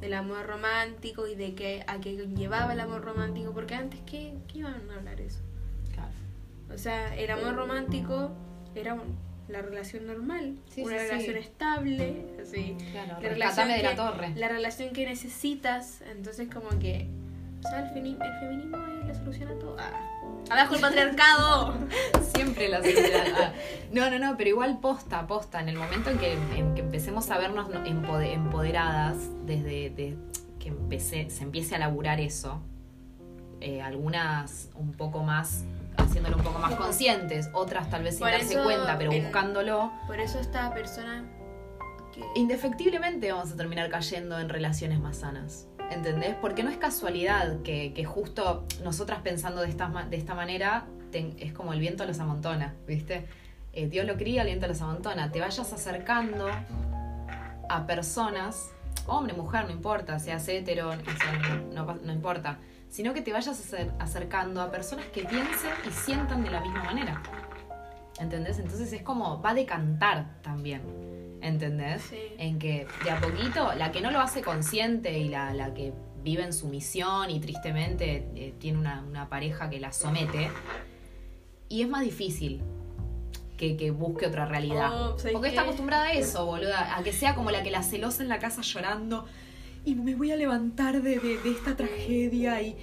[0.00, 4.34] del amor romántico y de que a qué llevaba el amor romántico, porque antes qué,
[4.48, 5.40] qué iban a hablar eso.
[5.92, 6.10] claro.
[6.74, 8.30] O sea, el amor romántico
[8.74, 9.16] era un-
[9.48, 11.10] la relación normal, Sí, una sí, sí.
[11.10, 12.76] relación estable, así.
[12.92, 14.32] Claro, La de la que, torre.
[14.37, 17.06] La relación que necesitas, entonces como que,
[17.64, 19.76] o sea, el, femi- el feminismo es la solución a todo.
[19.78, 20.13] Ah.
[20.50, 21.74] Abajo el patriarcado.
[22.35, 23.24] Siempre la seguridad.
[23.37, 23.52] Ah.
[23.92, 25.61] No, no, no, pero igual posta, posta.
[25.61, 30.16] En el momento en que, en que empecemos a vernos no- empode- empoderadas, desde de-
[30.59, 32.61] que empecé, se empiece a laburar eso,
[33.61, 35.64] eh, algunas un poco más,
[35.96, 39.92] haciéndolo un poco más conscientes, otras tal vez sin Por darse eso, cuenta, pero buscándolo.
[40.07, 41.24] Por eso esta persona
[42.14, 42.22] que...
[42.35, 45.66] indefectiblemente vamos a terminar cayendo en relaciones más sanas.
[45.90, 46.35] ¿Entendés?
[46.40, 50.87] Porque no es casualidad que, que justo nosotras pensando de esta, de esta manera
[51.38, 53.27] es como el viento los amontona, ¿viste?
[53.73, 55.31] Eh, Dios lo cría, el viento los amontona.
[55.31, 56.49] Te vayas acercando
[57.68, 58.70] a personas,
[59.07, 63.92] hombre, mujer, no importa, seas hetero, sea, no, no- importa, sino que te vayas acer-
[64.01, 67.23] acercando a personas que piensen y sientan de la misma manera.
[68.18, 68.59] ¿Entendés?
[68.59, 70.83] Entonces es como, va a decantar también.
[71.44, 72.02] ¿Entendés?
[72.09, 72.16] Sí.
[72.38, 75.92] En que de a poquito, la que no lo hace consciente y la, la que
[76.22, 80.48] vive en sumisión y tristemente eh, tiene una, una pareja que la somete,
[81.68, 82.62] y es más difícil
[83.59, 84.90] que, que busque otra realidad.
[85.12, 87.83] Oh, ¿sabes Porque está acostumbrada a eso, boluda, a que sea como la que la
[87.83, 89.26] celosa en la casa llorando
[89.85, 92.74] y me voy a levantar de, de- de esta tragedia y,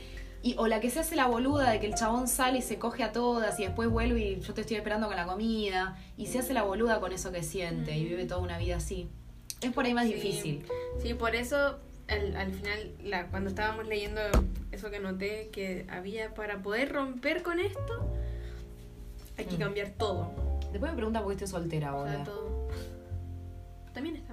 [0.43, 2.79] y- o la que se hace la boluda de que el chabón sale y se
[2.79, 6.27] coge a todas y después vuelve y yo te estoy esperando con la comida y
[6.27, 9.07] se hace la boluda con eso que siente y vive toda una vida así.
[9.61, 10.13] Es por ahí más Sí.
[10.13, 10.65] difícil.
[11.01, 11.77] Sí, por eso
[12.07, 14.19] al, al final, la, cuando estábamos leyendo
[14.71, 18.09] eso que noté que había para poder romper con esto,
[19.37, 19.59] hay que Mm.
[19.59, 20.31] cambiar todo.
[20.71, 22.25] Después me pregunta por qué estoy soltera, O sea, boluda.
[22.25, 22.67] todo.
[23.93, 24.30] También está.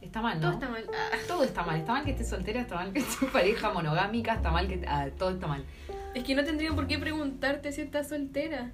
[0.00, 0.46] Está mal, ¿no?
[0.46, 0.84] Todo está mal.
[0.92, 1.16] Ah.
[1.28, 1.78] Todo está mal.
[1.80, 4.82] Está mal que estés soltera, está mal que estés pareja monogámica, está mal que...
[4.88, 5.64] ah, todo está mal.
[6.14, 8.72] Es que no tendrían por qué preguntarte si estás soltera.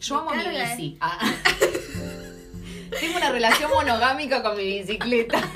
[0.00, 0.76] Yo Me amo mi carga, ¿eh?
[0.76, 0.96] bici.
[1.00, 1.18] Ah.
[3.00, 5.38] Tengo una relación monogámica con mi bicicleta.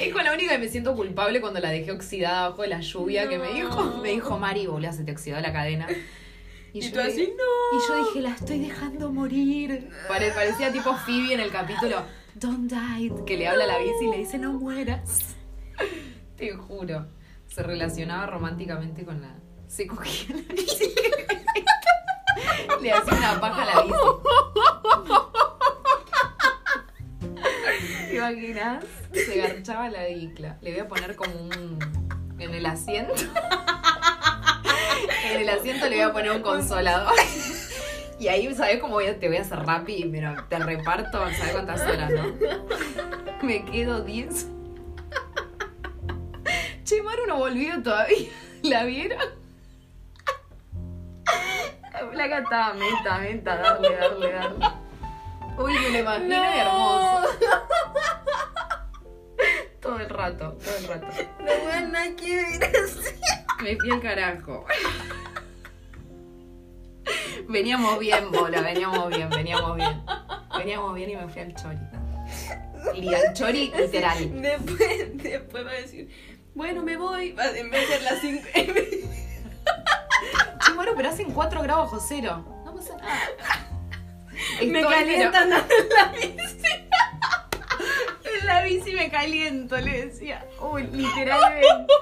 [0.00, 2.80] Es con la única que me siento culpable cuando la dejé oxidada bajo de la
[2.80, 5.86] lluvia que me dijo, me dijo Mari, boludo, se te oxidó la cadena.
[6.72, 7.78] Y, yo tú así, no.
[7.78, 9.90] y yo dije, la estoy dejando morir.
[10.06, 12.02] Pare- parecía tipo Phoebe en el capítulo
[12.38, 15.34] Don't Die, que le habla a la bici y le dice, no mueras.
[16.36, 17.06] Te juro.
[17.48, 19.34] Se relacionaba románticamente con la...
[19.66, 20.94] Se cogía la bici.
[22.80, 23.96] le hacía una paja a la bici.
[28.08, 28.84] ¿Te imaginas?
[29.12, 30.58] Se garchaba la bicla.
[30.60, 31.78] Le voy a poner como un...
[32.38, 33.14] En el asiento.
[35.24, 37.14] En el asiento le voy a poner un consolador.
[38.18, 40.08] Y ahí, ¿sabes cómo voy a- te voy a hacer rápido?
[40.10, 42.34] Pero te reparto, ¿sabes cuántas horas, no?
[43.42, 44.48] Me quedo 10.
[46.84, 48.28] Che, Maru no volvió todavía.
[48.62, 49.18] ¿La vieron?
[51.92, 54.66] La placa estaba meta, meta, darle, darle, darle.
[55.58, 56.54] Uy, me lo imagino No.
[56.54, 57.28] hermoso.
[59.80, 61.06] Todo el rato, todo el rato.
[61.40, 63.14] No nada que ver así.
[63.62, 64.64] Me fui al carajo.
[67.46, 70.02] Veníamos bien, bola, veníamos bien, veníamos bien.
[70.56, 71.78] Veníamos bien y me fui al chori.
[72.94, 74.42] Y al chori literal.
[74.42, 76.08] Después, después va a decir,
[76.54, 77.36] bueno, me voy.
[77.54, 78.42] En vez de ser las 5.
[80.64, 82.44] Che, Maru, pero hacen 4 grados bajo cero.
[82.64, 83.18] No pasa nada.
[84.64, 86.68] me calientan dando la bici.
[88.22, 90.46] pero En la bici me caliento, le decía.
[90.60, 91.92] Uy, literalmente.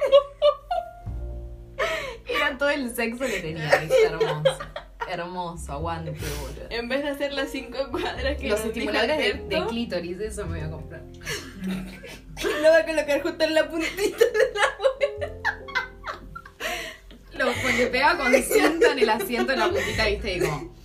[2.27, 4.07] Era todo el sexo que tenía, ¿viste?
[4.07, 4.59] hermoso.
[5.09, 6.67] Hermoso, aguante, boludo.
[6.71, 9.67] En vez de hacer las 5 cuadras que Los nos dijo estimuladores de, Alberto, de
[9.67, 11.03] clítoris, eso me voy a comprar.
[12.63, 14.53] Lo va a colocar justo en la puntita de
[17.39, 20.41] la Lo pues, le pegaba con cinta en el asiento en la puntita, viste, y
[20.41, 20.77] como.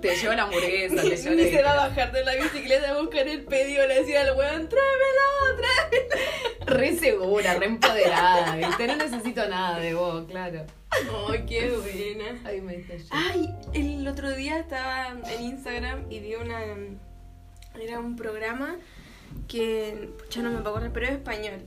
[0.00, 1.88] Te llevo la hamburguesa, te llevo Ni se va a la.
[1.88, 3.86] bajar de la bicicleta a buscar el pedido.
[3.86, 6.51] Le decía al weón, tráemelo, tráemelo.
[6.72, 8.86] Re segura, re empoderada, viste.
[8.86, 10.64] No necesito nada de vos, claro.
[11.28, 12.40] Ay, qué buena.
[12.44, 13.04] Ay, me yo.
[13.10, 16.60] Ay, el otro día estaba en Instagram y vi una.
[17.80, 18.76] Era un programa
[19.48, 20.10] que.
[20.30, 21.62] Ya no me puedo acordar, pero es español.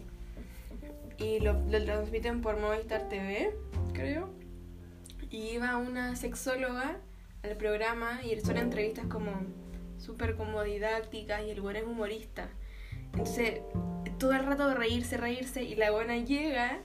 [1.18, 3.54] Y lo, lo transmiten por Movistar TV,
[3.94, 4.30] creo.
[5.30, 6.98] Y iba una sexóloga
[7.44, 9.32] al programa y son entrevistas como
[9.98, 12.50] súper como didácticas y el buen es humorista.
[13.12, 13.62] Entonces,
[14.18, 16.80] todo el rato reírse, reírse y la buena llega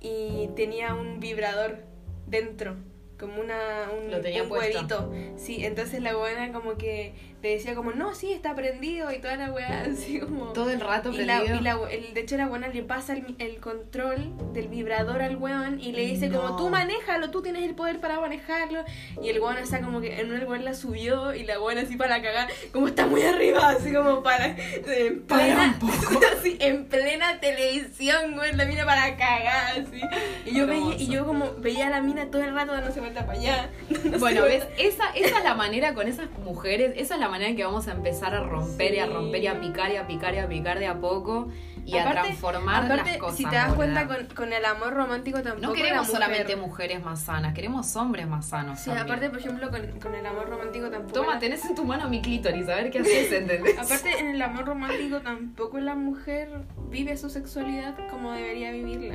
[0.00, 1.78] y tenía un vibrador
[2.26, 2.76] dentro,
[3.18, 5.08] como una, un, Lo tenía un puesto.
[5.08, 5.38] huevito.
[5.38, 9.36] Sí, entonces la buena como que le decía como, no, sí, está prendido y toda
[9.36, 10.46] la weá así como...
[10.52, 11.60] Todo el rato Y, la, prendido.
[11.60, 15.36] y la- el, de hecho la buena le pasa el, el control del vibrador al
[15.36, 16.40] weón y le dice No.
[16.42, 18.84] como tú manéjalo, tú tienes el poder para manejarlo
[19.22, 21.96] y el weón está como que en un weón la subió y la buena así
[21.96, 25.78] para cagar, como está muy arriba, así como para en Para plena,
[26.38, 30.00] así, en plena televisión, güey, la mina para cagar así.
[30.44, 33.24] Y yo veía, y yo como veía a la mina todo el rato dándose vuelta
[33.26, 33.70] para allá.
[34.18, 34.42] Bueno.
[34.42, 34.64] ¿ves?
[34.78, 37.88] Esa, esa es la manera con esas mujeres, esa es la manera en que vamos
[37.88, 40.48] a empezar a romper y a romper y a picar y a picar y a
[40.48, 41.48] picar de a poco
[41.84, 43.36] y a transformar Aparte, las cosas.
[43.38, 47.02] si te das cuenta con, con el amor romántico tampoco No queremos mujer- solamente mujeres
[47.02, 48.78] más sanas, queremos hombres más sanos.
[48.78, 49.06] Sí, también.
[49.06, 51.12] aparte, por ejemplo, con, con el amor romántico tampoco.
[51.14, 53.78] Toma, la- tenés en tu mano mi clítoris, a ver qué haces, ¿entendés?
[53.80, 56.50] Aparte, en el amor romántico tampoco la mujer
[56.90, 59.14] vive su sexualidad como debería vivirla.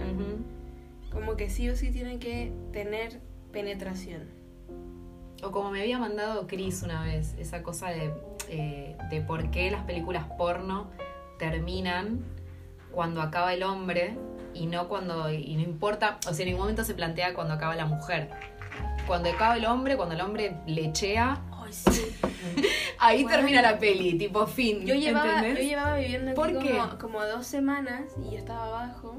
[1.12, 3.20] Como que sí o sí tiene que tener
[3.52, 4.24] penetración.
[5.44, 8.14] O como me había mandado Chris una vez, esa cosa de,
[8.50, 10.90] eh, de por qué las películas porno
[11.38, 12.24] terminan
[12.92, 14.16] cuando acaba el hombre
[14.54, 15.32] y no cuando.
[15.32, 18.30] y no importa, o sea, en ningún momento se plantea cuando acaba la mujer.
[19.08, 22.16] Cuando acaba el hombre, cuando el hombre lechea, Ay, sí.
[23.00, 23.38] ahí Bueno.
[23.38, 24.86] termina la peli, tipo fin.
[24.86, 25.66] Yo llevaba, yo ¿entendés?
[25.66, 29.18] llevaba viviendo aquí como, como dos semanas y yo estaba abajo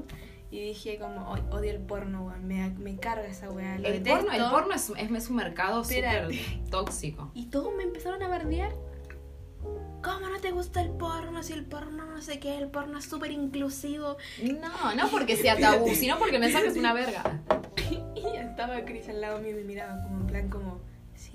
[0.51, 4.09] y dije como, "Ay, odio el porno, weón, me, me carga esa weá, El detesto".
[4.25, 6.29] porno, el porno es, es, es un mercado súper
[6.71, 7.31] tóxico.
[7.33, 8.71] Y todos me empezaron a bardear.
[10.03, 11.41] ¿Cómo no te gusta el porno?
[11.41, 14.17] Si el porno no sé qué, el porno es súper inclusivo.
[14.43, 17.41] No, no porque sea tabú, sino porque el mensaje es una verga.
[18.15, 20.79] Y estaba Chris al lado mío y me miraba como en plan como,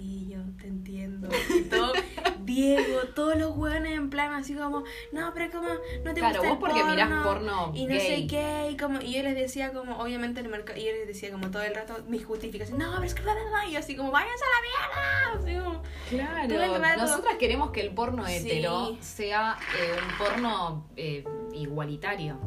[0.01, 1.29] sí, yo te entiendo.
[1.59, 1.93] Y todo,
[2.45, 5.69] Diego, todos los hueones en plan así como, no, pero como,
[6.05, 8.01] no te Claro, gusta vos el porque porno, mirás porno Y no gay.
[8.01, 10.93] sé qué, y, como, y yo les decía como, obviamente en el mercado, y yo
[10.93, 13.73] les decía como todo el rato mis justificaciones, no, pero es que la verdad, y
[13.73, 15.43] yo así como, váyanse a la mierda.
[15.45, 18.33] Así como, Claro, nosotras queremos que el porno Sí.
[18.37, 22.41] hetero sea eh, un porno eh, igualitario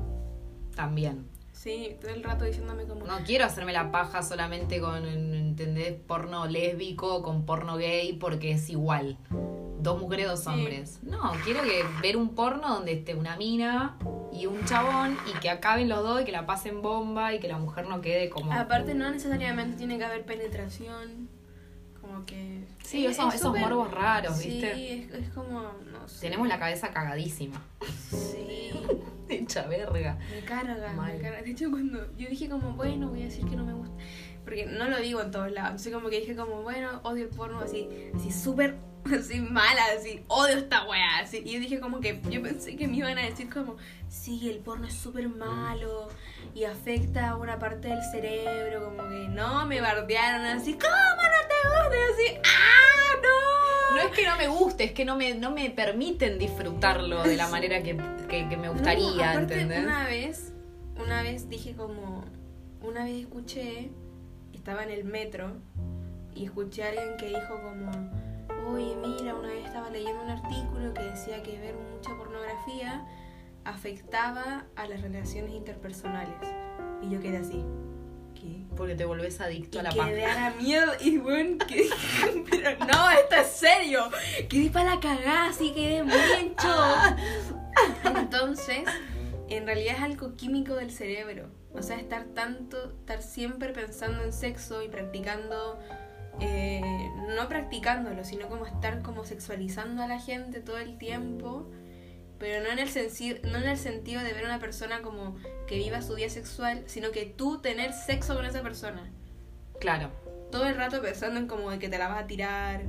[0.75, 1.29] también.
[1.63, 5.93] Sí, todo el rato diciéndome como, No quiero hacerme la paja solamente con, ¿entendés?
[6.07, 9.17] Porno lésbico, con porno gay, porque es igual.
[9.79, 10.49] Dos mujeres, dos Sí.
[10.49, 10.99] hombres.
[11.03, 13.97] No, quiero que ver un porno donde esté una mina
[14.31, 17.47] y un chabón y que acaben los dos y que la pasen bomba y que
[17.47, 18.51] la mujer no quede como...
[18.53, 21.29] aparte no necesariamente tiene que haber penetración,
[22.13, 22.63] como que...
[22.83, 24.93] Sí, es- esos, es esos morbos raros, Sí, ¿viste?
[25.03, 26.21] es, es como, no sé.
[26.21, 27.61] Tenemos la cabeza cagadísima.
[28.09, 28.71] Sí.
[29.29, 30.17] Hecha verga.
[30.31, 31.13] Me carga, Mal.
[31.13, 31.41] me carga.
[31.41, 33.95] De hecho, cuando yo dije como, bueno, voy a decir que no me gusta.
[34.43, 35.71] Porque no lo digo en todos lados.
[35.71, 38.75] Entonces como que dije como, bueno, odio el porno así, así súper,
[39.17, 41.19] así mala, así, odio esta wea.
[41.19, 41.41] Así.
[41.45, 43.77] Y yo dije como que, yo pensé que me iban a decir como,
[44.09, 46.09] sí, el porno es súper malo
[46.53, 48.83] y afecta a una parte del cerebro.
[48.85, 51.95] Como que no, me bardearon así, ¿cómo no te gusta?
[51.97, 53.95] Y así, ¡ah, no!
[53.95, 57.35] No es que no me guste, es que no me, no me permiten disfrutarlo de
[57.37, 57.95] la manera que,
[58.27, 59.83] que- que me gustaría, No, aparte, ¿entendés?
[59.85, 60.53] Una vez,
[60.97, 62.25] una vez dije como,
[62.81, 63.91] una vez escuché,
[64.63, 65.51] estaba en el metro
[66.33, 67.91] y escuché a alguien que dijo como,
[68.73, 73.05] oye mira, una vez estaba leyendo un artículo que decía que ver mucha pornografía
[73.65, 76.37] afectaba a las relaciones interpersonales.
[77.01, 77.61] Y yo quedé así.
[78.35, 78.63] ¿Qué?
[78.77, 80.47] Porque te volvés adicto Y a la quedé paja.
[80.47, 81.89] a la mierda y bueno, que
[82.49, 84.09] pero no, esto es serio.
[84.47, 87.17] Quedé para la cagada, así quedé muy en shock.
[88.15, 88.83] Entonces,
[89.49, 91.49] en realidad es algo químico del cerebro.
[91.75, 95.79] O sea, estar tanto, estar siempre pensando en sexo y practicando,
[96.39, 96.81] eh,
[97.35, 101.69] no practicándolo, sino como estar como sexualizando a la gente todo el tiempo.
[102.39, 105.35] Pero no en el sentido, no en el sentido de ver a una persona como
[105.67, 109.09] que viva su día sexual, sino que tú tener sexo con esa persona
[109.79, 110.09] Claro.
[110.51, 112.81] todo el rato pensando en como de que te la vas a tirar,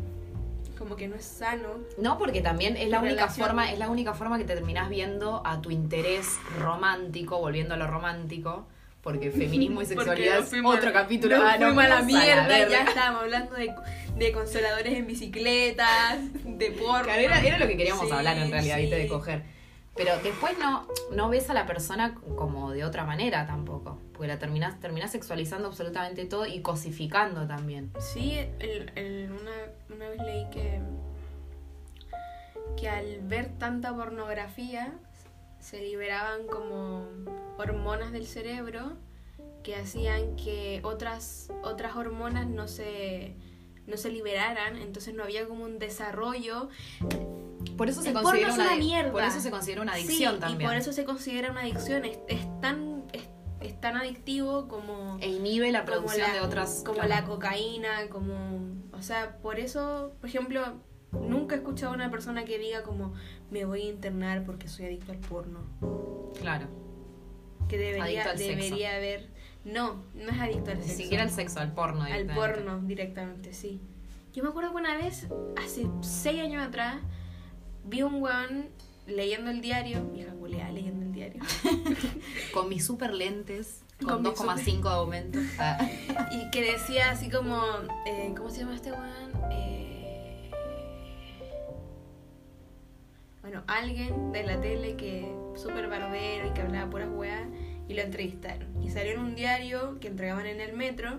[0.77, 1.79] como que no es sano.
[1.99, 3.47] No, porque también es la única relación.
[3.47, 6.27] forma, es la única forma que te terminás viendo a tu interés
[6.59, 8.67] romántico, volviendo a lo romántico,
[9.05, 11.37] porque feminismo y sexualidad es otro capítulo.
[11.37, 13.73] Ah, no, fuimos a la mierda, ya estábamos hablando de,
[14.17, 17.05] de consoladores en bicicletas, de porno.
[17.05, 18.87] Claro, era, era lo que queríamos Sí, hablar en realidad, sí.
[18.89, 19.43] De coger.
[19.95, 24.01] Pero después no, no ves a la persona como de otra manera tampoco.
[24.13, 27.93] Porque la terminás, terminás sexualizando absolutamente todo y cosificando también.
[28.01, 30.81] Sí, el- el- una, una vez leí que,
[32.77, 34.93] que al ver tanta pornografía
[35.65, 37.07] se liberaban como
[37.59, 38.99] hormonas del cerebro
[39.63, 43.35] que hacían que otras, otras hormonas no se,
[43.87, 46.69] no se liberaran, entonces no había como un desarrollo.
[47.79, 49.13] Por eso se El porno considera es una, una mierda.
[49.13, 50.61] Por eso se considera una adicción Sí, también.
[50.61, 52.05] Y por eso se considera una adicción.
[52.05, 53.23] Es, es tan, es,
[53.61, 56.83] es tan adictivo como E inhibe la producción la- de otras.
[56.85, 57.09] como claro.
[57.09, 58.61] la cocaína como
[58.93, 60.63] o sea por eso por ejemplo
[61.21, 63.13] nunca he escuchado a una persona que diga como
[63.51, 65.61] me voy a internar porque soy adicto al porno
[66.41, 66.67] Claro.
[67.69, 68.39] que debería sexo.
[68.45, 69.29] debería haber
[69.65, 72.03] no no es adicto al Ni sexo siquiera al sexo, al porno.
[72.05, 73.81] al porno directamente sí
[74.33, 75.29] yo me acuerdo que una vez
[75.63, 76.97] hace seis años atrás
[77.85, 78.67] vi un weón
[79.07, 81.43] leyendo el diario vieja culeada leyendo el diario
[82.53, 85.39] Con mis super lentes, Con con, mi 2,5 de aumento.
[85.59, 85.79] Ah.
[86.33, 87.61] Y que decía así como,
[88.07, 89.33] eh, ¿cómo se llama este weón?
[89.53, 89.94] Eh,
[93.45, 97.47] bueno, alguien de la tele que súper barbero y que hablaba puras weas
[97.87, 98.83] y lo entrevistaron.
[98.83, 101.19] Y salió en un diario que entregaban en el metro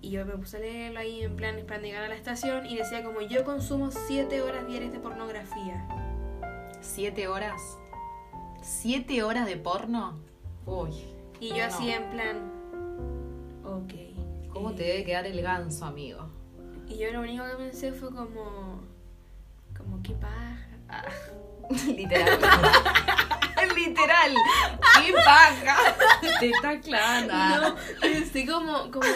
[0.00, 2.78] y yo me puse a leerlo ahí en plan esperando llegar a la estación y
[2.78, 5.86] decía como yo consumo 7 horas diarias de pornografía.
[6.80, 7.60] ¿Siete horas?
[8.62, 10.18] ¿Siete horas de porno?
[10.64, 10.90] Uy.
[11.38, 11.64] Y yo No.
[11.64, 12.50] así en plan,
[13.62, 14.48] ok.
[14.54, 16.30] ¿Cómo eh, te debe quedar el ganso, amigo?
[16.88, 18.80] Y yo lo único que pensé fue como.
[19.76, 20.49] Como qué paja.
[20.90, 21.04] Ah.
[21.86, 22.38] Literal.
[23.76, 24.34] Literal.
[25.06, 25.76] ¡Qué paja!
[26.40, 27.58] Te está clara.
[27.58, 28.90] No, pensé como.
[28.90, 29.06] como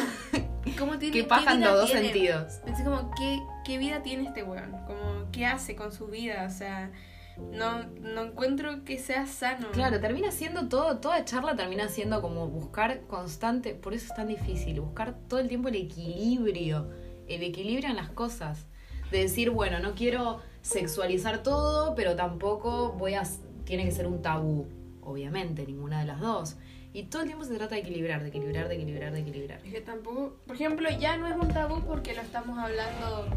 [0.78, 2.08] ¿Cómo tiene Qué paja en los dos tiene?
[2.08, 2.54] sentidos.
[2.64, 4.72] Pensé como, ¿qué, ¿qué vida tiene este weón?
[4.86, 6.46] Como, ¿qué hace con su vida?
[6.48, 6.90] O sea,
[7.36, 9.68] no, no encuentro que sea sano.
[9.72, 14.28] Claro, termina siendo todo, toda charla termina siendo como buscar constante, por eso es tan
[14.28, 16.90] difícil, buscar todo el tiempo el equilibrio,
[17.28, 18.66] el equilibrio en las cosas.
[19.14, 23.22] De decir, bueno, no quiero sexualizar todo, pero tampoco voy a,
[23.64, 24.66] tiene que ser un tabú,
[25.02, 26.56] obviamente, ninguna de las dos.
[26.92, 29.60] Y todo el tiempo se trata de equilibrar, de equilibrar, de equilibrar, de equilibrar.
[29.64, 33.28] Es que tampoco, por ejemplo, ya no es un tabú porque lo estamos hablando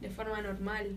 [0.00, 0.96] de forma normal.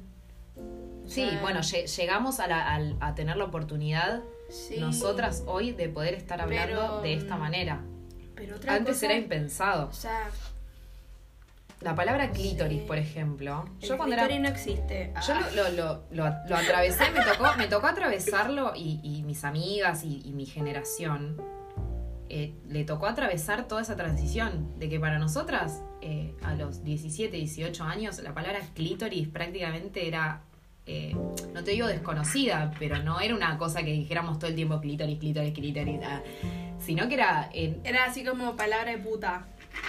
[0.55, 5.73] O Sí, bueno, lle- llegamos a, la- al- a tener la oportunidad sí, nosotras hoy
[5.73, 7.81] de poder estar hablando Pero, de esta mm, manera.
[8.35, 9.89] Pero otra Antes cosa, era impensado.
[9.89, 10.29] O sea,
[11.81, 12.87] La palabra clítoris, Sí.
[12.87, 13.65] por ejemplo.
[13.81, 15.13] el Yo cuando era clítoris no existe.
[15.27, 15.49] Yo Ah.
[15.55, 20.03] lo, lo, lo, lo, lo atravesé, me tocó, me tocó atravesarlo y, y mis amigas
[20.03, 21.39] y, y mi generación
[22.29, 27.37] eh, le tocó atravesar toda esa transición de que para nosotras eh, a los 17,
[27.37, 30.41] 18 años la palabra clítoris prácticamente era,
[30.87, 31.15] eh,
[31.53, 35.19] no te digo desconocida, pero no era una cosa que dijéramos todo el tiempo clítoris,
[35.19, 35.99] clítoris, clítoris,
[36.79, 37.49] sino que era...
[37.53, 39.45] Era así como palabra de puta.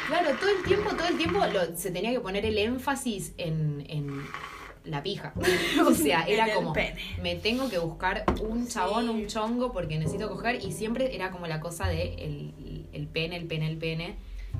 [0.06, 3.84] Claro, todo el tiempo, todo el tiempo lo- se tenía que poner el énfasis en,
[3.88, 4.22] en
[4.84, 5.32] la pija.
[5.86, 6.72] o sea, era como,
[7.22, 9.10] me tengo que buscar un chabón, Sí.
[9.10, 10.64] un chongo, porque necesito coger.
[10.64, 14.16] Y siempre era como la cosa de el, el pene, el pene, el pene.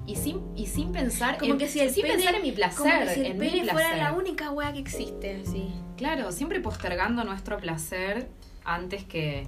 [0.07, 2.49] Y sin, y sin pensar Como en, que si el sin pene- pensar en mi
[2.51, 5.69] Como placer, que si el en pene fuera la única wea que existe, así.
[5.97, 8.29] Claro, siempre postergando nuestro placer
[8.65, 9.47] antes que,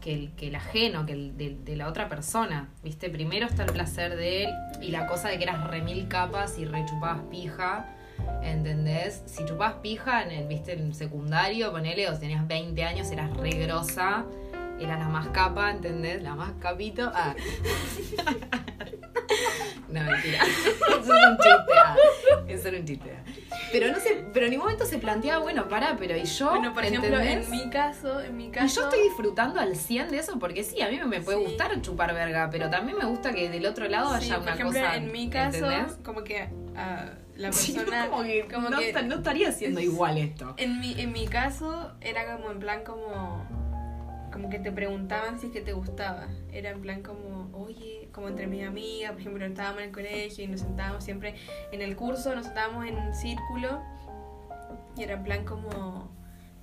[0.00, 2.68] que, el, que el ajeno, que el de, la otra persona.
[2.82, 3.10] ¿Viste?
[3.10, 6.58] Primero está el placer de él y la cosa de que eras re mil capas
[6.58, 7.86] y re chupabas pija.
[8.42, 9.22] ¿Entendés?
[9.26, 10.72] Si chupabas pija en el, ¿viste?
[10.74, 14.24] en secundario, ponele, o tenías 20 años, eras re grosa,
[14.80, 16.22] eras la más capa, ¿entendés?
[16.22, 17.10] La más capito.
[17.14, 17.34] Ah.
[19.88, 20.38] No, mentira.
[20.44, 21.72] Eso es un chiste.
[21.84, 21.96] ah.
[22.48, 23.12] Eso era un chiste.
[23.16, 23.24] ah.
[23.72, 26.50] Pero no sé, pero en ningún momento se planteaba, bueno, pará, pero ¿y yo?
[26.50, 28.80] Bueno, por ejemplo, en mi caso, en mi Y caso.
[28.82, 31.44] yo estoy disfrutando al 100 de eso porque sí, a mí me puede Sí.
[31.44, 34.52] gustar chupar verga, pero también me gusta que del otro lado Sí, haya por una
[34.54, 34.96] ejemplo, cosa.
[34.96, 35.96] en mi caso, ¿entendés?
[36.04, 38.06] como que ah, la Sí, persona.
[38.08, 40.54] como que, como no, que- no estaría siendo igual esto.
[40.56, 43.59] En mi, en mi caso, era como en plan como.
[44.32, 46.28] Como que te preguntaban si es que te gustaba.
[46.52, 50.44] Era en plan como, oye, como entre mis amigas, por ejemplo, estábamos en el colegio
[50.44, 51.34] y nos sentábamos siempre
[51.72, 53.82] en el curso, nos sentábamos en un círculo
[54.96, 56.10] y era en plan como,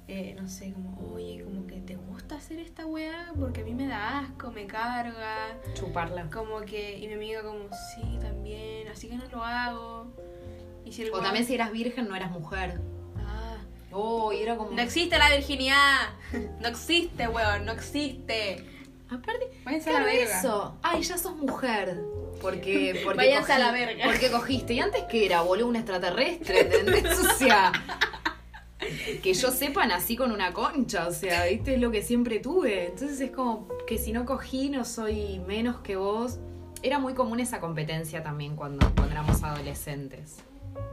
[0.07, 3.73] eh, no sé, como, oye, como que te gusta hacer esta weá porque a mí
[3.73, 5.57] me da asco, me carga.
[5.73, 6.29] Chuparla.
[6.29, 10.07] Como que, y mi amiga como, sí, también, así que no lo hago.
[10.85, 12.79] Y si el O también si eras virgen no eras mujer.
[13.91, 14.71] Oh, y era como.
[14.71, 16.09] no existe la virginidad.
[16.59, 18.63] No existe, weón, no existe.
[19.09, 20.39] Aparte, Váyanse a la verga.
[20.39, 20.77] eso.
[20.83, 21.97] Ay, ya sos mujer.
[22.41, 24.05] Porque, porque Váyanse a la verga.
[24.05, 24.73] Porque cogiste.
[24.73, 27.17] Y antes que era, boludo, un extraterrestre, ¿entendés?
[27.19, 27.71] O sea.
[29.23, 32.85] Que yo sepa, nací con una concha, o sea, viste, es lo que siempre tuve.
[32.87, 36.37] Entonces es como que si no cogí, no soy menos que vos.
[36.83, 40.35] Era muy común esa competencia también cuando, cuando éramos adolescentes.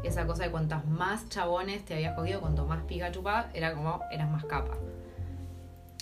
[0.02, 4.00] Esa cosa de cuantas más chabones te habías cogido, cuanto más pica chupabas, era como,
[4.12, 4.76] eras más capa.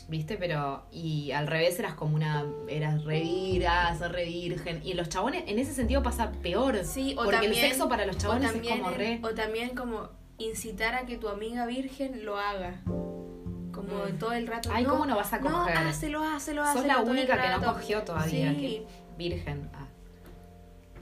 [0.08, 0.36] ¿Viste?
[0.36, 4.80] Pero, y al revés eras como una, eras re vira, sos re virgen.
[4.84, 6.84] Y los chabones, en ese sentido pasa peor.
[6.84, 9.20] Sí, o porque también, el sexo para los chabones es como re...
[9.22, 12.80] O también como incitar a que tu amiga virgen lo haga.
[12.84, 14.18] Como Mm.
[14.18, 14.70] todo el rato.
[14.72, 15.76] Ay, ¿cómo no vas a No, coger?
[15.78, 18.50] hácelo, hácelo, Sos la única que no cogió todavía.
[18.52, 18.56] Sí.
[18.60, 19.70] que- virgen.
[19.74, 19.86] Ah.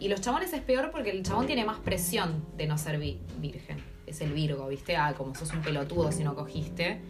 [0.01, 3.21] Y los chabones es peor porque el chabón tiene más presión de no ser vi-
[3.39, 3.85] virgen.
[4.07, 4.97] Es el Virgo, ¿viste?
[4.97, 7.01] Ah, como sos un pelotudo si no cogiste.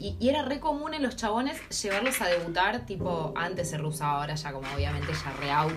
[0.00, 4.20] Y, y era re común en los chabones llevarlos a debutar, tipo, antes se usaba,
[4.20, 5.72] ahora ya como obviamente ya re out,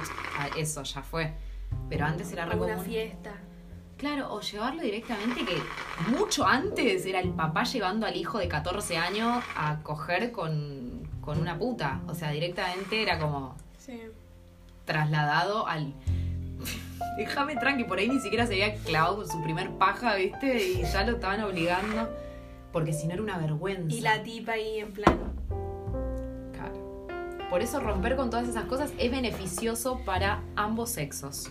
[0.58, 1.34] eso ya fue.
[1.90, 2.86] Pero antes era re una común.
[2.86, 3.34] fiesta.
[3.98, 5.58] Claro, o llevarlo directamente que
[6.12, 11.40] mucho antes era el papá llevando al hijo de 14 años a coger con, con
[11.40, 12.02] una puta.
[12.08, 14.00] O sea, directamente era como Sí.
[14.86, 15.94] trasladado al...
[17.18, 20.64] Déjame tranqui, por ahí ni siquiera se había clavado con su primer paja, ¿viste?
[20.64, 22.10] Y ya lo estaban obligando.
[22.72, 23.96] Porque si no era una vergüenza.
[23.96, 25.18] Y la tipa ahí en plan.
[26.54, 27.08] Claro.
[27.50, 31.50] Por eso romper con todas esas cosas es beneficioso para ambos sexos.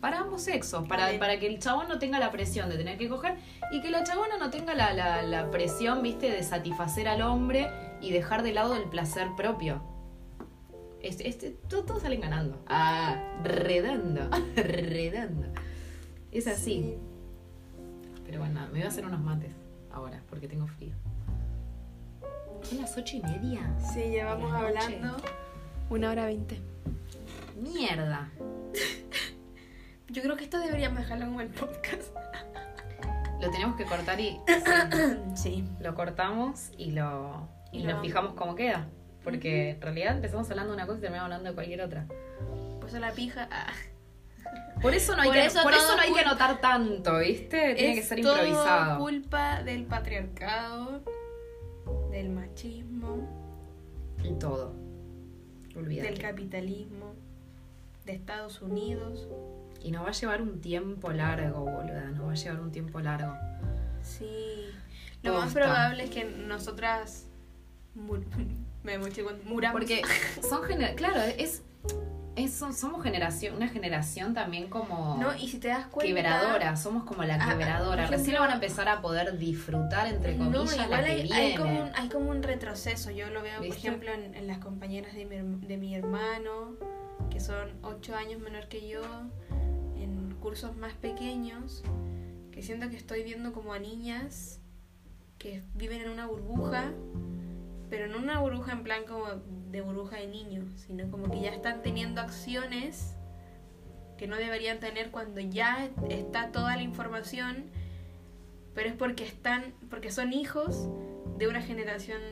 [0.00, 3.08] Para ambos sexos, para, para que el chabón no tenga la presión de tener que
[3.08, 3.36] coger
[3.70, 7.68] y que la chabona no tenga la, la- la presión, viste, de satisfacer al hombre
[8.00, 9.80] y dejar de lado el placer propio.
[11.02, 12.62] Este, este, todo- todos salen ganando.
[12.68, 15.48] Ah, redondo, redondo.
[16.30, 16.96] Es así.
[18.24, 19.52] Pero bueno, me voy a hacer unos mates
[19.92, 20.94] ahora porque tengo frío.
[22.62, 23.60] Son las ocho y media.
[23.92, 25.16] Sí, llevamos hablando
[25.90, 26.60] una hora veinte.
[27.60, 28.30] Mierda.
[30.08, 32.14] Yo creo que esto deberíamos dejarlo como el podcast.
[33.40, 34.38] Lo tenemos que cortar y
[35.34, 35.64] Sí.
[35.80, 38.86] lo cortamos y lo, y Y nos lo- fijamos cómo queda.
[39.24, 42.06] Porque en realidad empezamos hablando de una cosa y terminamos hablando de cualquier otra.
[42.80, 43.48] Pues a la pija.
[43.50, 43.72] ah.
[44.82, 47.74] Por eso no hay, Por que, eso por eso no hay que anotar tanto, ¿viste?
[47.74, 48.98] Tiene que Es ser todo improvisado.
[48.98, 51.02] culpa del patriarcado,
[52.10, 53.28] del machismo.
[54.24, 54.74] Y todo.
[55.76, 56.10] Olvídate.
[56.10, 57.14] del capitalismo,
[58.04, 59.28] de Estados Unidos.
[59.80, 62.10] Y nos va a llevar un tiempo largo, boluda.
[62.10, 63.34] Nos va a llevar un tiempo largo.
[64.02, 64.66] Sí.
[65.22, 67.26] Lo más probable es que nosotras
[68.84, 69.78] me cuando muramos.
[69.80, 70.02] Porque
[70.48, 71.62] son gener claro, es,
[72.36, 76.76] es- son- somos generación, una generación también como no, y si te das cuenta quebradora,
[76.76, 78.06] somos como la Ah, quebradora.
[78.06, 81.22] Recién ejemplo- van a empezar a poder disfrutar entre No, comillas igual la que hay,
[81.22, 81.36] viene.
[81.40, 83.10] hay como un, hay como un retroceso.
[83.10, 86.74] Yo lo veo, por ejemplo, en, en las compañeras de mi, herm- de mi hermano,
[87.30, 89.02] que son ocho años menor que yo,
[89.96, 91.82] en cursos más pequeños,
[92.50, 94.58] que siento que estoy viendo como a niñas
[95.38, 96.92] que viven en una burbuja,
[97.92, 99.26] pero no una burbuja en plan como
[99.70, 103.16] de burbuja de niños, sino como que ya están teniendo acciones
[104.16, 107.66] que no deberían tener cuando ya está toda la información,
[108.74, 110.88] pero es porque están, porque son hijos
[111.36, 112.22] de una generación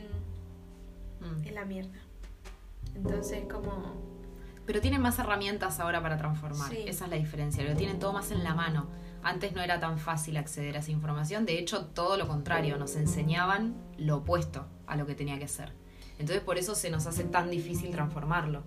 [1.20, 1.46] Mm.
[1.48, 1.98] en la mierda.
[2.94, 4.00] Entonces como
[4.64, 6.70] Pero tienen más herramientas ahora para transformar.
[6.70, 6.84] Sí.
[6.86, 7.62] Esa es la diferencia.
[7.64, 8.86] Lo tienen todo más en la mano.
[9.22, 11.44] Antes no era tan fácil acceder a esa información.
[11.44, 12.78] De hecho, todo lo contrario.
[12.78, 15.72] Nos enseñaban lo opuesto a lo que tenía que ser.
[16.18, 18.62] Entonces, por eso se nos hace tan difícil transformarlo.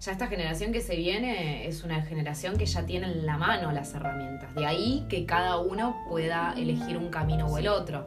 [0.00, 3.72] Ya esta generación que se viene es una generación que ya tiene en la mano
[3.72, 4.54] las herramientas.
[4.54, 8.06] De ahí que cada uno pueda elegir un camino o el otro.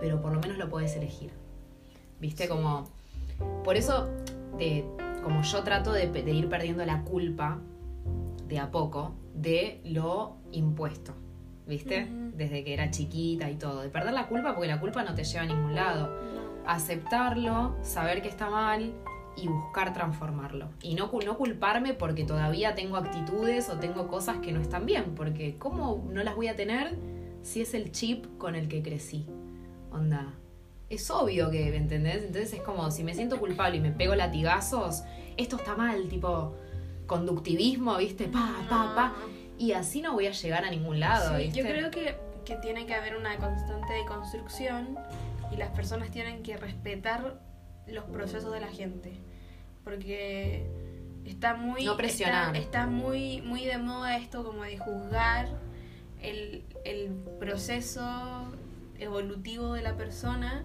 [0.00, 1.30] Pero por lo menos lo puedes elegir.
[2.20, 2.42] ¿Viste?
[2.44, 2.48] Sí.
[2.48, 2.88] Como.
[3.64, 4.08] Por eso,
[4.58, 4.84] de-
[5.22, 7.58] como yo trato de, de ir perdiendo la culpa
[8.48, 11.14] de a poco de lo impuesto.
[11.66, 12.08] ¿Viste?
[12.34, 13.82] Desde que era chiquita y todo.
[13.82, 16.10] De perder la culpa porque la culpa no te lleva a ningún lado.
[16.68, 18.92] Aceptarlo, saber que está mal
[19.36, 20.68] y buscar transformarlo.
[20.82, 25.14] Y no, no culparme porque todavía tengo actitudes o tengo cosas que no están bien,
[25.16, 26.96] porque ¿cómo no las voy a tener
[27.42, 29.26] si es el chip con el que crecí?
[29.90, 30.34] Onda.
[30.90, 32.16] Es obvio que, ¿me entendés?
[32.24, 35.02] Entonces es como, si me siento culpable y me pego latigazos,
[35.36, 36.54] esto está mal, tipo
[37.06, 38.24] conductivismo, ¿viste?
[38.28, 39.14] Pa, pa, pa.
[39.58, 41.58] Y así no voy a llegar a ningún lado, Sí, ¿viste?
[41.60, 44.98] yo creo que, que tiene que haber una constante de construcción
[45.52, 47.40] y las personas tienen que respetar
[47.86, 49.20] los procesos de la gente.
[49.84, 50.66] Porque
[51.24, 51.84] está muy.
[51.84, 52.54] No presionar.
[52.56, 55.48] Está, está muy, muy de moda esto como de juzgar
[56.20, 58.52] el, el proceso
[58.98, 60.64] evolutivo de la persona.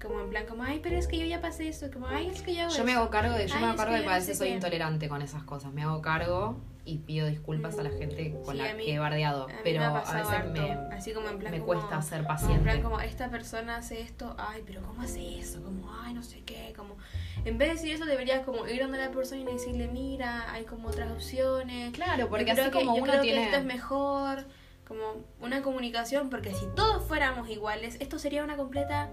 [0.00, 1.90] Como en plan, como, ay, pero es que yo ya pasé esto.
[1.92, 3.00] Como, ay, es que yo Yo me eso".
[3.00, 5.20] hago cargo de, yo Ay, me hago cargo de que a veces soy intolerante con
[5.22, 5.72] esas cosas.
[5.72, 8.98] Me hago cargo y pido disculpas a la gente con Sí, la mí- que he
[8.98, 9.48] bardeado.
[9.64, 12.36] Pero a veces harto, me, así como en plan me como- cuesta ser Como en
[12.36, 12.62] paciente.
[12.62, 15.62] plan, como esta persona hace esto, ay, pero ¿cómo hace eso?
[15.62, 16.96] Como, ay, no sé qué, como...
[17.44, 20.64] En vez de decir eso, deberías como ir donde la persona y decirle, mira, hay
[20.64, 21.92] como otras opciones.
[21.92, 23.38] Claro, porque así que- como uno creo tiene...
[23.40, 24.46] que esto es mejor,
[24.86, 25.02] como
[25.40, 29.10] una comunicación, porque si todos fuéramos iguales, esto sería una completa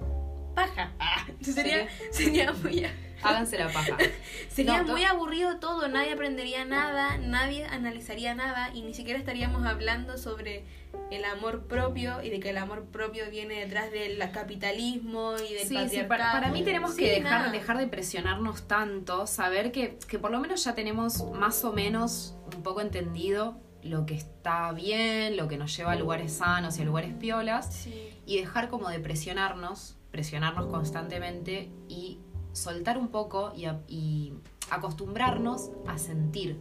[0.56, 0.92] paja.
[1.00, 2.86] Ah, sería, sería muy...
[3.24, 3.98] Háganse la paja.
[4.50, 9.66] Sería No, muy aburrido todo, nadie aprendería nada, nadie analizaría nada y ni siquiera estaríamos
[9.66, 10.64] hablando sobre
[11.10, 15.64] el amor propio y de que el amor propio viene detrás del capitalismo y del
[15.64, 16.08] Sí, sí, patriarcado.
[16.08, 20.32] para, para mí tenemos Sí, que dejar, dejar de presionarnos tanto, saber que, que por
[20.32, 25.48] lo menos ya tenemos más o menos un poco entendido lo que está bien, lo
[25.48, 28.12] que nos lleva a lugares sanos y a lugares piolas, Sí.
[28.26, 32.20] y dejar como de presionarnos, presionarnos constantemente y
[32.54, 34.34] soltar un poco y, a- y
[34.70, 36.60] acostumbrarnos a sentir,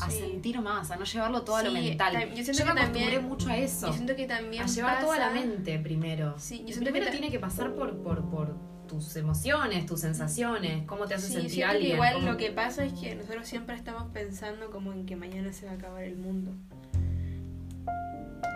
[0.00, 0.18] a Sí.
[0.18, 2.12] sentir más, a no llevarlo todo a lo Sí, mental.
[2.30, 4.66] yo Yo, siento me que acostumbré también- mucho a eso, Yo siento que también a
[4.66, 6.34] llevar toda la pasa- mente primero.
[6.38, 8.56] Sí, yo siento que primero ta- tiene que pasar por, por, por
[8.88, 11.92] tus emociones, tus sensaciones, cómo te hace Sí, sentir siento que alguien.
[11.94, 15.52] igual cómo- lo que pasa es que nosotros siempre estamos pensando como en que mañana
[15.52, 16.52] se va a acabar el mundo.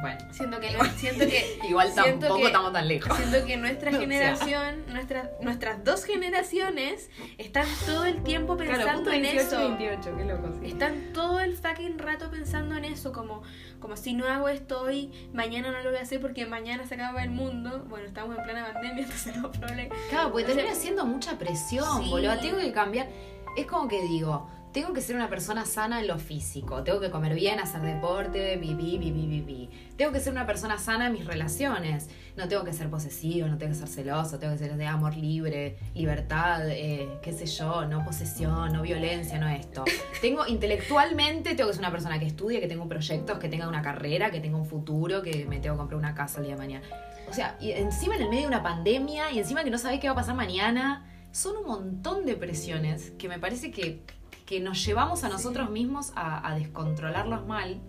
[0.01, 3.17] Bueno, Siento que no, siento que igual siento tampoco que- estamos tan lejos.
[3.17, 4.01] Siento que nuestra O sea.
[4.01, 9.59] generación, nuestras nuestras dos generaciones están todo el tiempo pensando Claro, punto en 18 eso.
[9.77, 10.49] 28, qué loco.
[10.61, 10.69] sí.
[10.71, 13.43] Están todo el fucking rato pensando en eso, como,
[13.79, 16.95] como si no hago esto hoy, mañana no lo voy a hacer porque mañana se
[16.95, 17.85] acaba el mundo.
[17.89, 19.95] Bueno, estamos en plena pandemia, entonces no problema.
[20.09, 22.11] Claro, porque termina siendo mucha presión, Sí.
[22.11, 22.39] boludo.
[22.41, 23.09] Tengo que cambiar.
[23.57, 26.83] Es como que digo, tengo que ser una persona sana en lo físico.
[26.85, 29.71] Tengo que comer bien, hacer deporte, viví, viví, viví.
[29.97, 32.09] Tengo que ser una persona sana en mis relaciones.
[32.37, 35.17] No tengo que ser posesivo, no tengo que ser celoso, tengo que ser de amor
[35.17, 39.85] libre, libertad, eh, qué sé yo, no posesión, no violencia, no esto.
[40.21, 43.83] Tengo intelectualmente, tengo que ser una persona que estudie, que tenga proyectos, que tenga una
[43.83, 46.61] carrera, que tenga un futuro, que me tengo que comprar una casa el día de
[46.61, 46.87] mañana.
[47.29, 50.01] O sea, y encima en el medio de una pandemia y encima que no sabés
[50.01, 54.03] qué va a pasar mañana, son un montón de presiones que me parece que,
[54.51, 55.33] que nos llevamos a Sí.
[55.33, 57.81] nosotros mismos a, a descontrolarlos mal.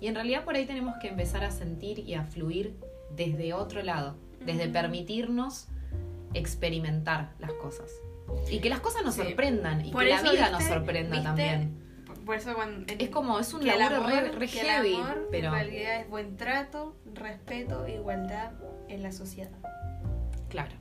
[0.00, 2.74] Y en realidad por ahí tenemos que empezar a sentir y a fluir
[3.14, 5.68] desde otro lado, desde permitirnos
[6.32, 7.90] experimentar las cosas.
[8.50, 9.22] Y que las cosas nos Sí.
[9.22, 11.24] sorprendan y Por que la vida nos sorprenda ¿Viste?
[11.26, 11.82] también.
[12.24, 12.86] Por- eso cuando...
[12.98, 15.48] Es como, es un que el laburo re, amor- re que el heavy, amor, pero
[15.48, 18.52] En realidad es buen trato, respeto, igualdad
[18.88, 19.50] en la sociedad.
[20.48, 20.74] claro.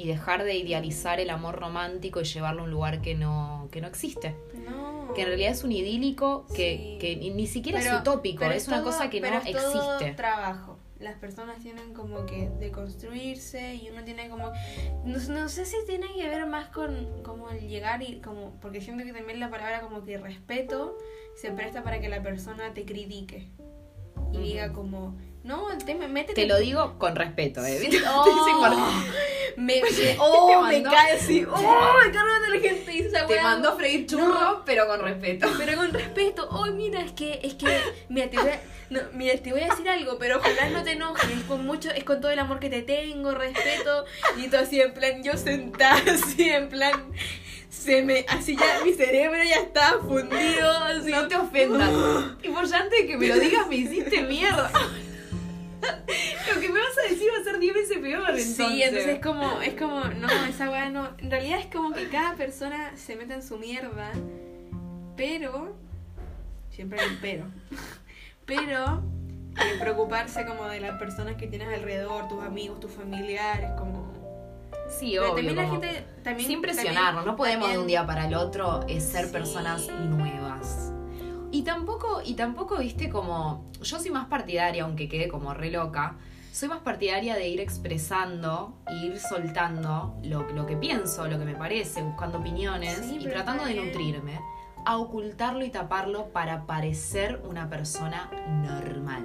[0.00, 3.82] Y dejar de idealizar el amor romántico y llevarlo a un lugar que no, que
[3.82, 4.34] no existe.
[4.66, 5.12] No.
[5.14, 6.98] Que en realidad es un idílico que, Sí.
[7.00, 9.94] que ni, siquiera Pero- es utópico, es una todo- cosa que no pero es todo
[9.96, 10.14] existe.
[10.14, 10.78] trabajo.
[11.00, 14.52] Las personas tienen como que deconstruirse y uno tiene como...
[15.04, 18.52] No, no sé si tiene que ver más con como el llegar y como...
[18.62, 20.96] Porque siento que también la palabra como que respeto
[21.40, 23.48] se presta para que la persona te critique.
[24.32, 24.44] Y Ujú.
[24.46, 25.16] diga como...
[25.42, 26.42] No, el tema, métete...
[26.42, 27.78] Te lo digo con respeto, ¿eh?
[27.78, 27.98] Sí.
[28.08, 28.24] Oh.
[29.56, 31.44] Me, me- oh, me cae así.
[31.50, 32.50] Oh, me cargo de
[32.92, 33.42] y esa Te wea.
[33.42, 34.62] mandó a freír churros, No.
[34.64, 35.48] pero con respeto.
[35.58, 37.66] Pero con respeto, oh mira, es que, es que,
[38.08, 40.92] mira, te voy a, no, mira, te voy a decir algo, pero ojalá no te
[40.92, 44.04] enojes, es con mucho, es con todo el amor que te tengo, respeto,
[44.36, 47.12] y todo así en plan, yo sentada así en plan,
[47.68, 51.10] se me, así ya, mi cerebro ya está fundido, así.
[51.10, 51.90] No te ofendas.
[52.42, 54.70] Y por antes de que me lo digas me hiciste mierda.
[56.54, 58.20] Lo que me vas a decir va a ser 10 veces peor.
[58.30, 58.56] Entonces.
[58.56, 61.08] Sí, entonces es como, es como, no, esa weá no.
[61.18, 64.12] En realidad es como que cada persona se mete en su mierda,
[65.16, 65.74] pero.
[66.70, 67.44] Siempre hay un pero.
[68.46, 69.02] Pero.
[69.80, 74.10] preocuparse como de las personas que tienes alrededor, tus amigos, tus familiares, como.
[74.88, 75.46] Sí, Pero obvio.
[75.46, 76.04] también la gente.
[76.24, 79.32] También, sin presionarnos, no podemos de un día para el otro eh, ser Sí.
[79.32, 80.92] personas nuevas.
[81.52, 83.70] Y tampoco, y tampoco, viste, como.
[83.82, 86.16] Yo soy más partidaria, aunque quede como re loca.
[86.52, 91.44] Soy más partidaria de ir expresando, e ir soltando lo, lo que pienso, lo que
[91.44, 94.40] me parece, buscando opiniones Sí, y tratando de nutrirme,
[94.84, 99.24] a ocultarlo y taparlo para parecer una persona normal,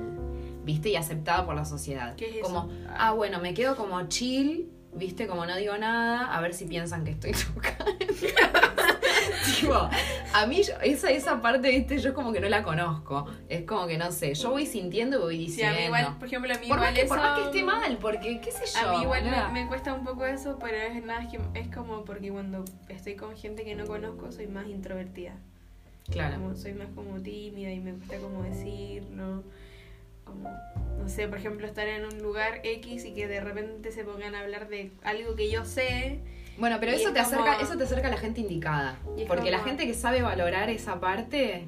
[0.63, 0.89] ¿viste?
[0.89, 2.15] Y aceptada por la sociedad.
[2.15, 2.43] ¿Qué es eso?
[2.43, 5.28] como, ah, bueno, me quedo como chill, ¿viste?
[5.28, 7.78] Como no digo nada, a ver si piensan que estoy loca.
[9.59, 9.89] tipo,
[10.42, 11.98] a mí esa, esa parte, ¿viste?
[12.00, 13.28] Yo como que no la conozco.
[13.50, 15.76] Es como que no sé, yo voy sintiendo y voy Sí, diciendo.
[15.76, 17.64] a mí igual, por ejemplo, a mí por, más que, por más que eso- esté
[17.64, 18.90] mal, porque qué sé yo.
[18.90, 19.24] A mí igual
[19.54, 22.66] me, me cuesta un poco eso, pero es nada, es, que, es como porque cuando
[22.90, 25.34] estoy con gente que no conozco soy más introvertida.
[26.12, 26.36] Claro.
[26.36, 29.44] Como soy más como tímida y me cuesta como decirlo.
[30.24, 30.50] Como,
[31.00, 34.34] no sé, por ejemplo, estar en un lugar X y que de repente se pongan
[34.36, 36.20] a hablar de algo que yo sé.
[36.58, 38.97] Bueno, pero Y eso es te acerca, eso te acerca a la gente indicada.
[39.28, 41.66] Porque la gente que sabe valorar esa parte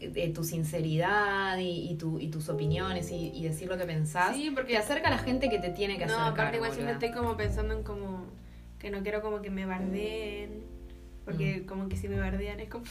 [0.00, 4.36] de tu sinceridad y, y tu, y tus opiniones y, y decir lo que pensás,
[4.36, 6.32] Sí, porque- te acerca a la gente que te tiene que No, acercar.
[6.32, 8.26] aparte igual siempre estoy como pensando en como
[8.78, 10.64] que no quiero como que me bardeen.
[11.24, 12.84] Porque como que si me bardean es como...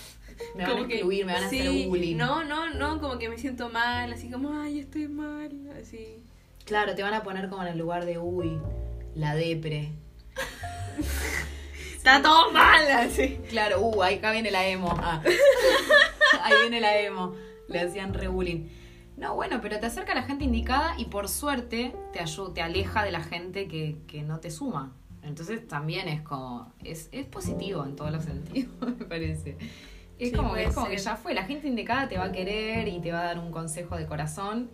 [0.56, 2.18] Me van a como que- excluir, me van a sí, hacer bullying.
[2.18, 6.18] No, no, no, como que me siento mal, así como, ay, estoy mal, así.
[6.66, 8.60] Claro, te van a poner como en el lugar de, uy,
[9.14, 9.92] la depre.
[11.96, 13.40] Está todo mal, así.
[13.50, 14.96] Claro, uh, ahí acá viene la emo.
[15.02, 15.22] Ah.
[16.44, 17.36] ahí viene la emo.
[17.68, 18.68] Le hacían re bullying.
[19.18, 22.62] No, bueno, pero te acerca a la gente indicada y por suerte te ayuda, te
[22.62, 24.94] aleja de la gente que, que no te suma.
[25.24, 29.58] Entonces también es como, es, es positivo en todos los sentidos, me parece.
[30.20, 32.88] Es Sí, como, es como que ya fue, la gente indicada te va a querer
[32.88, 34.70] y te va a dar un consejo de corazón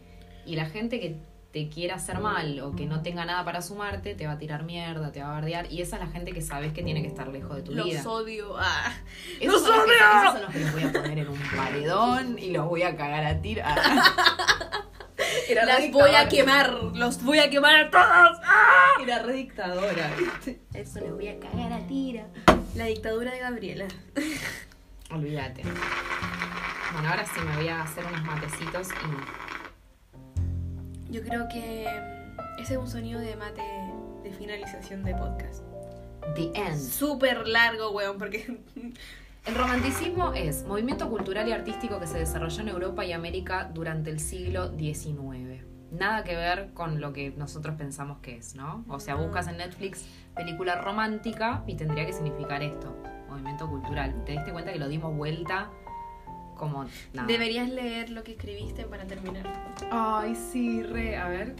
[0.45, 1.17] y la gente que
[1.51, 4.63] te quiera hacer mal o que no tenga nada para sumarte te va a tirar
[4.63, 7.09] mierda, te va a bardear y esa es la gente que sabes que tiene que
[7.09, 7.97] estar lejos de tu vida.
[7.97, 8.55] Los odio.
[8.57, 8.93] Ah.
[9.39, 10.21] Esos ¡Los son, los que, odio!
[10.21, 12.95] esos son los que los voy a poner en un paredón y los voy a
[12.95, 13.63] cagar a tiro.
[13.65, 14.85] Ah.
[15.49, 18.39] Era Las voy a quemar, los voy a quemar a todos.
[18.43, 18.93] ¡Ah!
[19.03, 20.61] Era re dictadora, ¿viste?
[20.73, 22.23] Eso los voy a cagar a tiro.
[22.75, 23.85] La dictadura de Gabriela.
[25.11, 25.63] Olvídate.
[26.93, 29.50] Bueno, ahora sí me voy a hacer unos matecitos y.
[31.11, 33.61] Yo creo que mm, ese es un sonido de mate
[34.23, 35.63] de finalización de podcast.
[36.35, 36.79] The End.
[36.79, 38.59] Súper largo, weón, porque
[39.45, 44.11] El romanticismo es movimiento cultural y artístico que se desarrolló en Europa y América durante
[44.11, 45.63] el siglo XIX.
[45.91, 48.85] Nada que ver con lo que nosotros pensamos que es, ¿no?
[48.87, 50.05] O sea, buscas en Netflix
[50.35, 52.95] película romántica y tendría que significar esto,
[53.29, 54.23] movimiento cultural.
[54.25, 55.71] Te diste cuenta que lo dimos vuelta
[56.61, 57.27] como nada.
[57.27, 59.43] deberías leer lo que escribiste para terminar.
[59.89, 61.55] Ay, sí, re, a ver.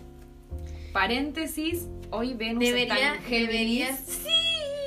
[0.93, 3.47] Paréntesis, hoy Venus está Debería, en Géminis.
[3.51, 3.99] deberías.
[3.99, 4.29] Sí.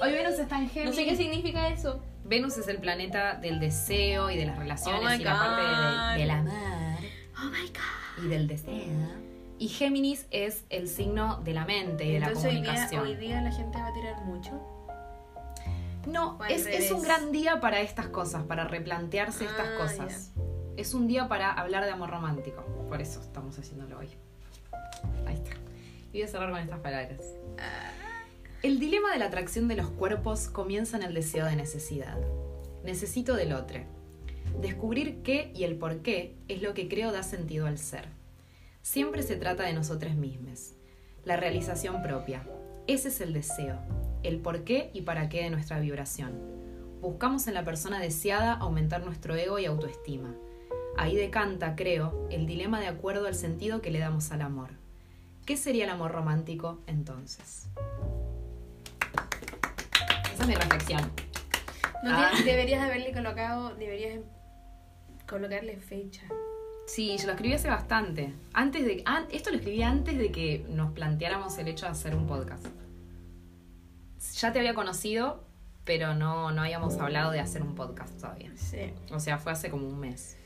[0.02, 0.94] Hoy Venus está en Géminis.
[0.96, 2.02] No sé qué significa eso.
[2.24, 6.20] Venus es el planeta del deseo y de las relaciones Oh y la parte del,
[6.20, 6.54] del amor
[7.38, 8.24] Oh my god.
[8.24, 9.24] y del deseo.
[9.58, 13.02] Y Géminis es el signo de la mente y de la Entonces hoy día, comunicación.
[13.06, 14.52] hoy día la gente va a tirar mucho.
[16.06, 20.32] No, es, es un gran día para estas cosas, para replantearse estas Ah, cosas.
[20.76, 22.62] Es un día para hablar de amor romántico.
[22.88, 24.08] Por eso estamos haciéndolo hoy.
[25.26, 25.52] Ahí está.
[26.12, 27.20] Y voy a cerrar con estas palabras.
[28.62, 32.18] El dilema de la atracción de los cuerpos comienza en el deseo de necesidad.
[32.82, 33.80] Necesito del otro.
[34.60, 38.08] Descubrir qué y el por qué es lo que creo da sentido al ser.
[38.82, 40.74] Siempre se trata de nosotros mismos.
[41.24, 42.46] La realización propia.
[42.86, 43.78] Ese es el deseo.
[44.24, 46.32] El por qué y para qué de nuestra vibración.
[47.00, 50.34] Buscamos en la persona deseada aumentar nuestro ego y autoestima.
[50.96, 54.70] Ahí decanta, creo, el dilema de acuerdo al sentido que le damos al amor.
[55.44, 57.68] ¿Qué sería el amor romántico entonces?
[60.32, 61.02] Esa es mi reflexión.
[62.02, 62.30] No Ah.
[62.44, 64.20] deberías haberle colocado, deberías
[65.28, 66.22] colocarle fecha.
[66.86, 68.32] Sí, yo lo escribí hace bastante.
[68.52, 72.14] Antes de, an- esto lo escribí antes de que nos planteáramos el hecho de hacer
[72.14, 72.66] un podcast.
[74.40, 75.42] Ya te había conocido,
[75.84, 78.50] pero no, no habíamos hablado de hacer un podcast todavía.
[78.56, 80.36] Sí, O sea, fue hace como un mes,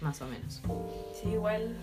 [0.00, 0.62] más o menos.
[1.20, 1.76] sí, igual.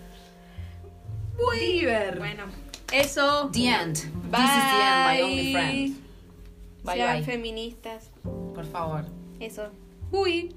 [1.38, 2.18] Weaver.
[2.18, 2.44] Bueno,
[2.92, 3.50] eso.
[3.52, 3.96] The end.
[4.30, 4.40] Bye.
[4.40, 5.96] This is the end, my only friend.
[6.84, 7.24] Bye Sean bye.
[7.24, 8.10] feministas.
[8.54, 9.04] Por favor.
[9.40, 9.68] Eso.
[10.12, 10.54] Uy.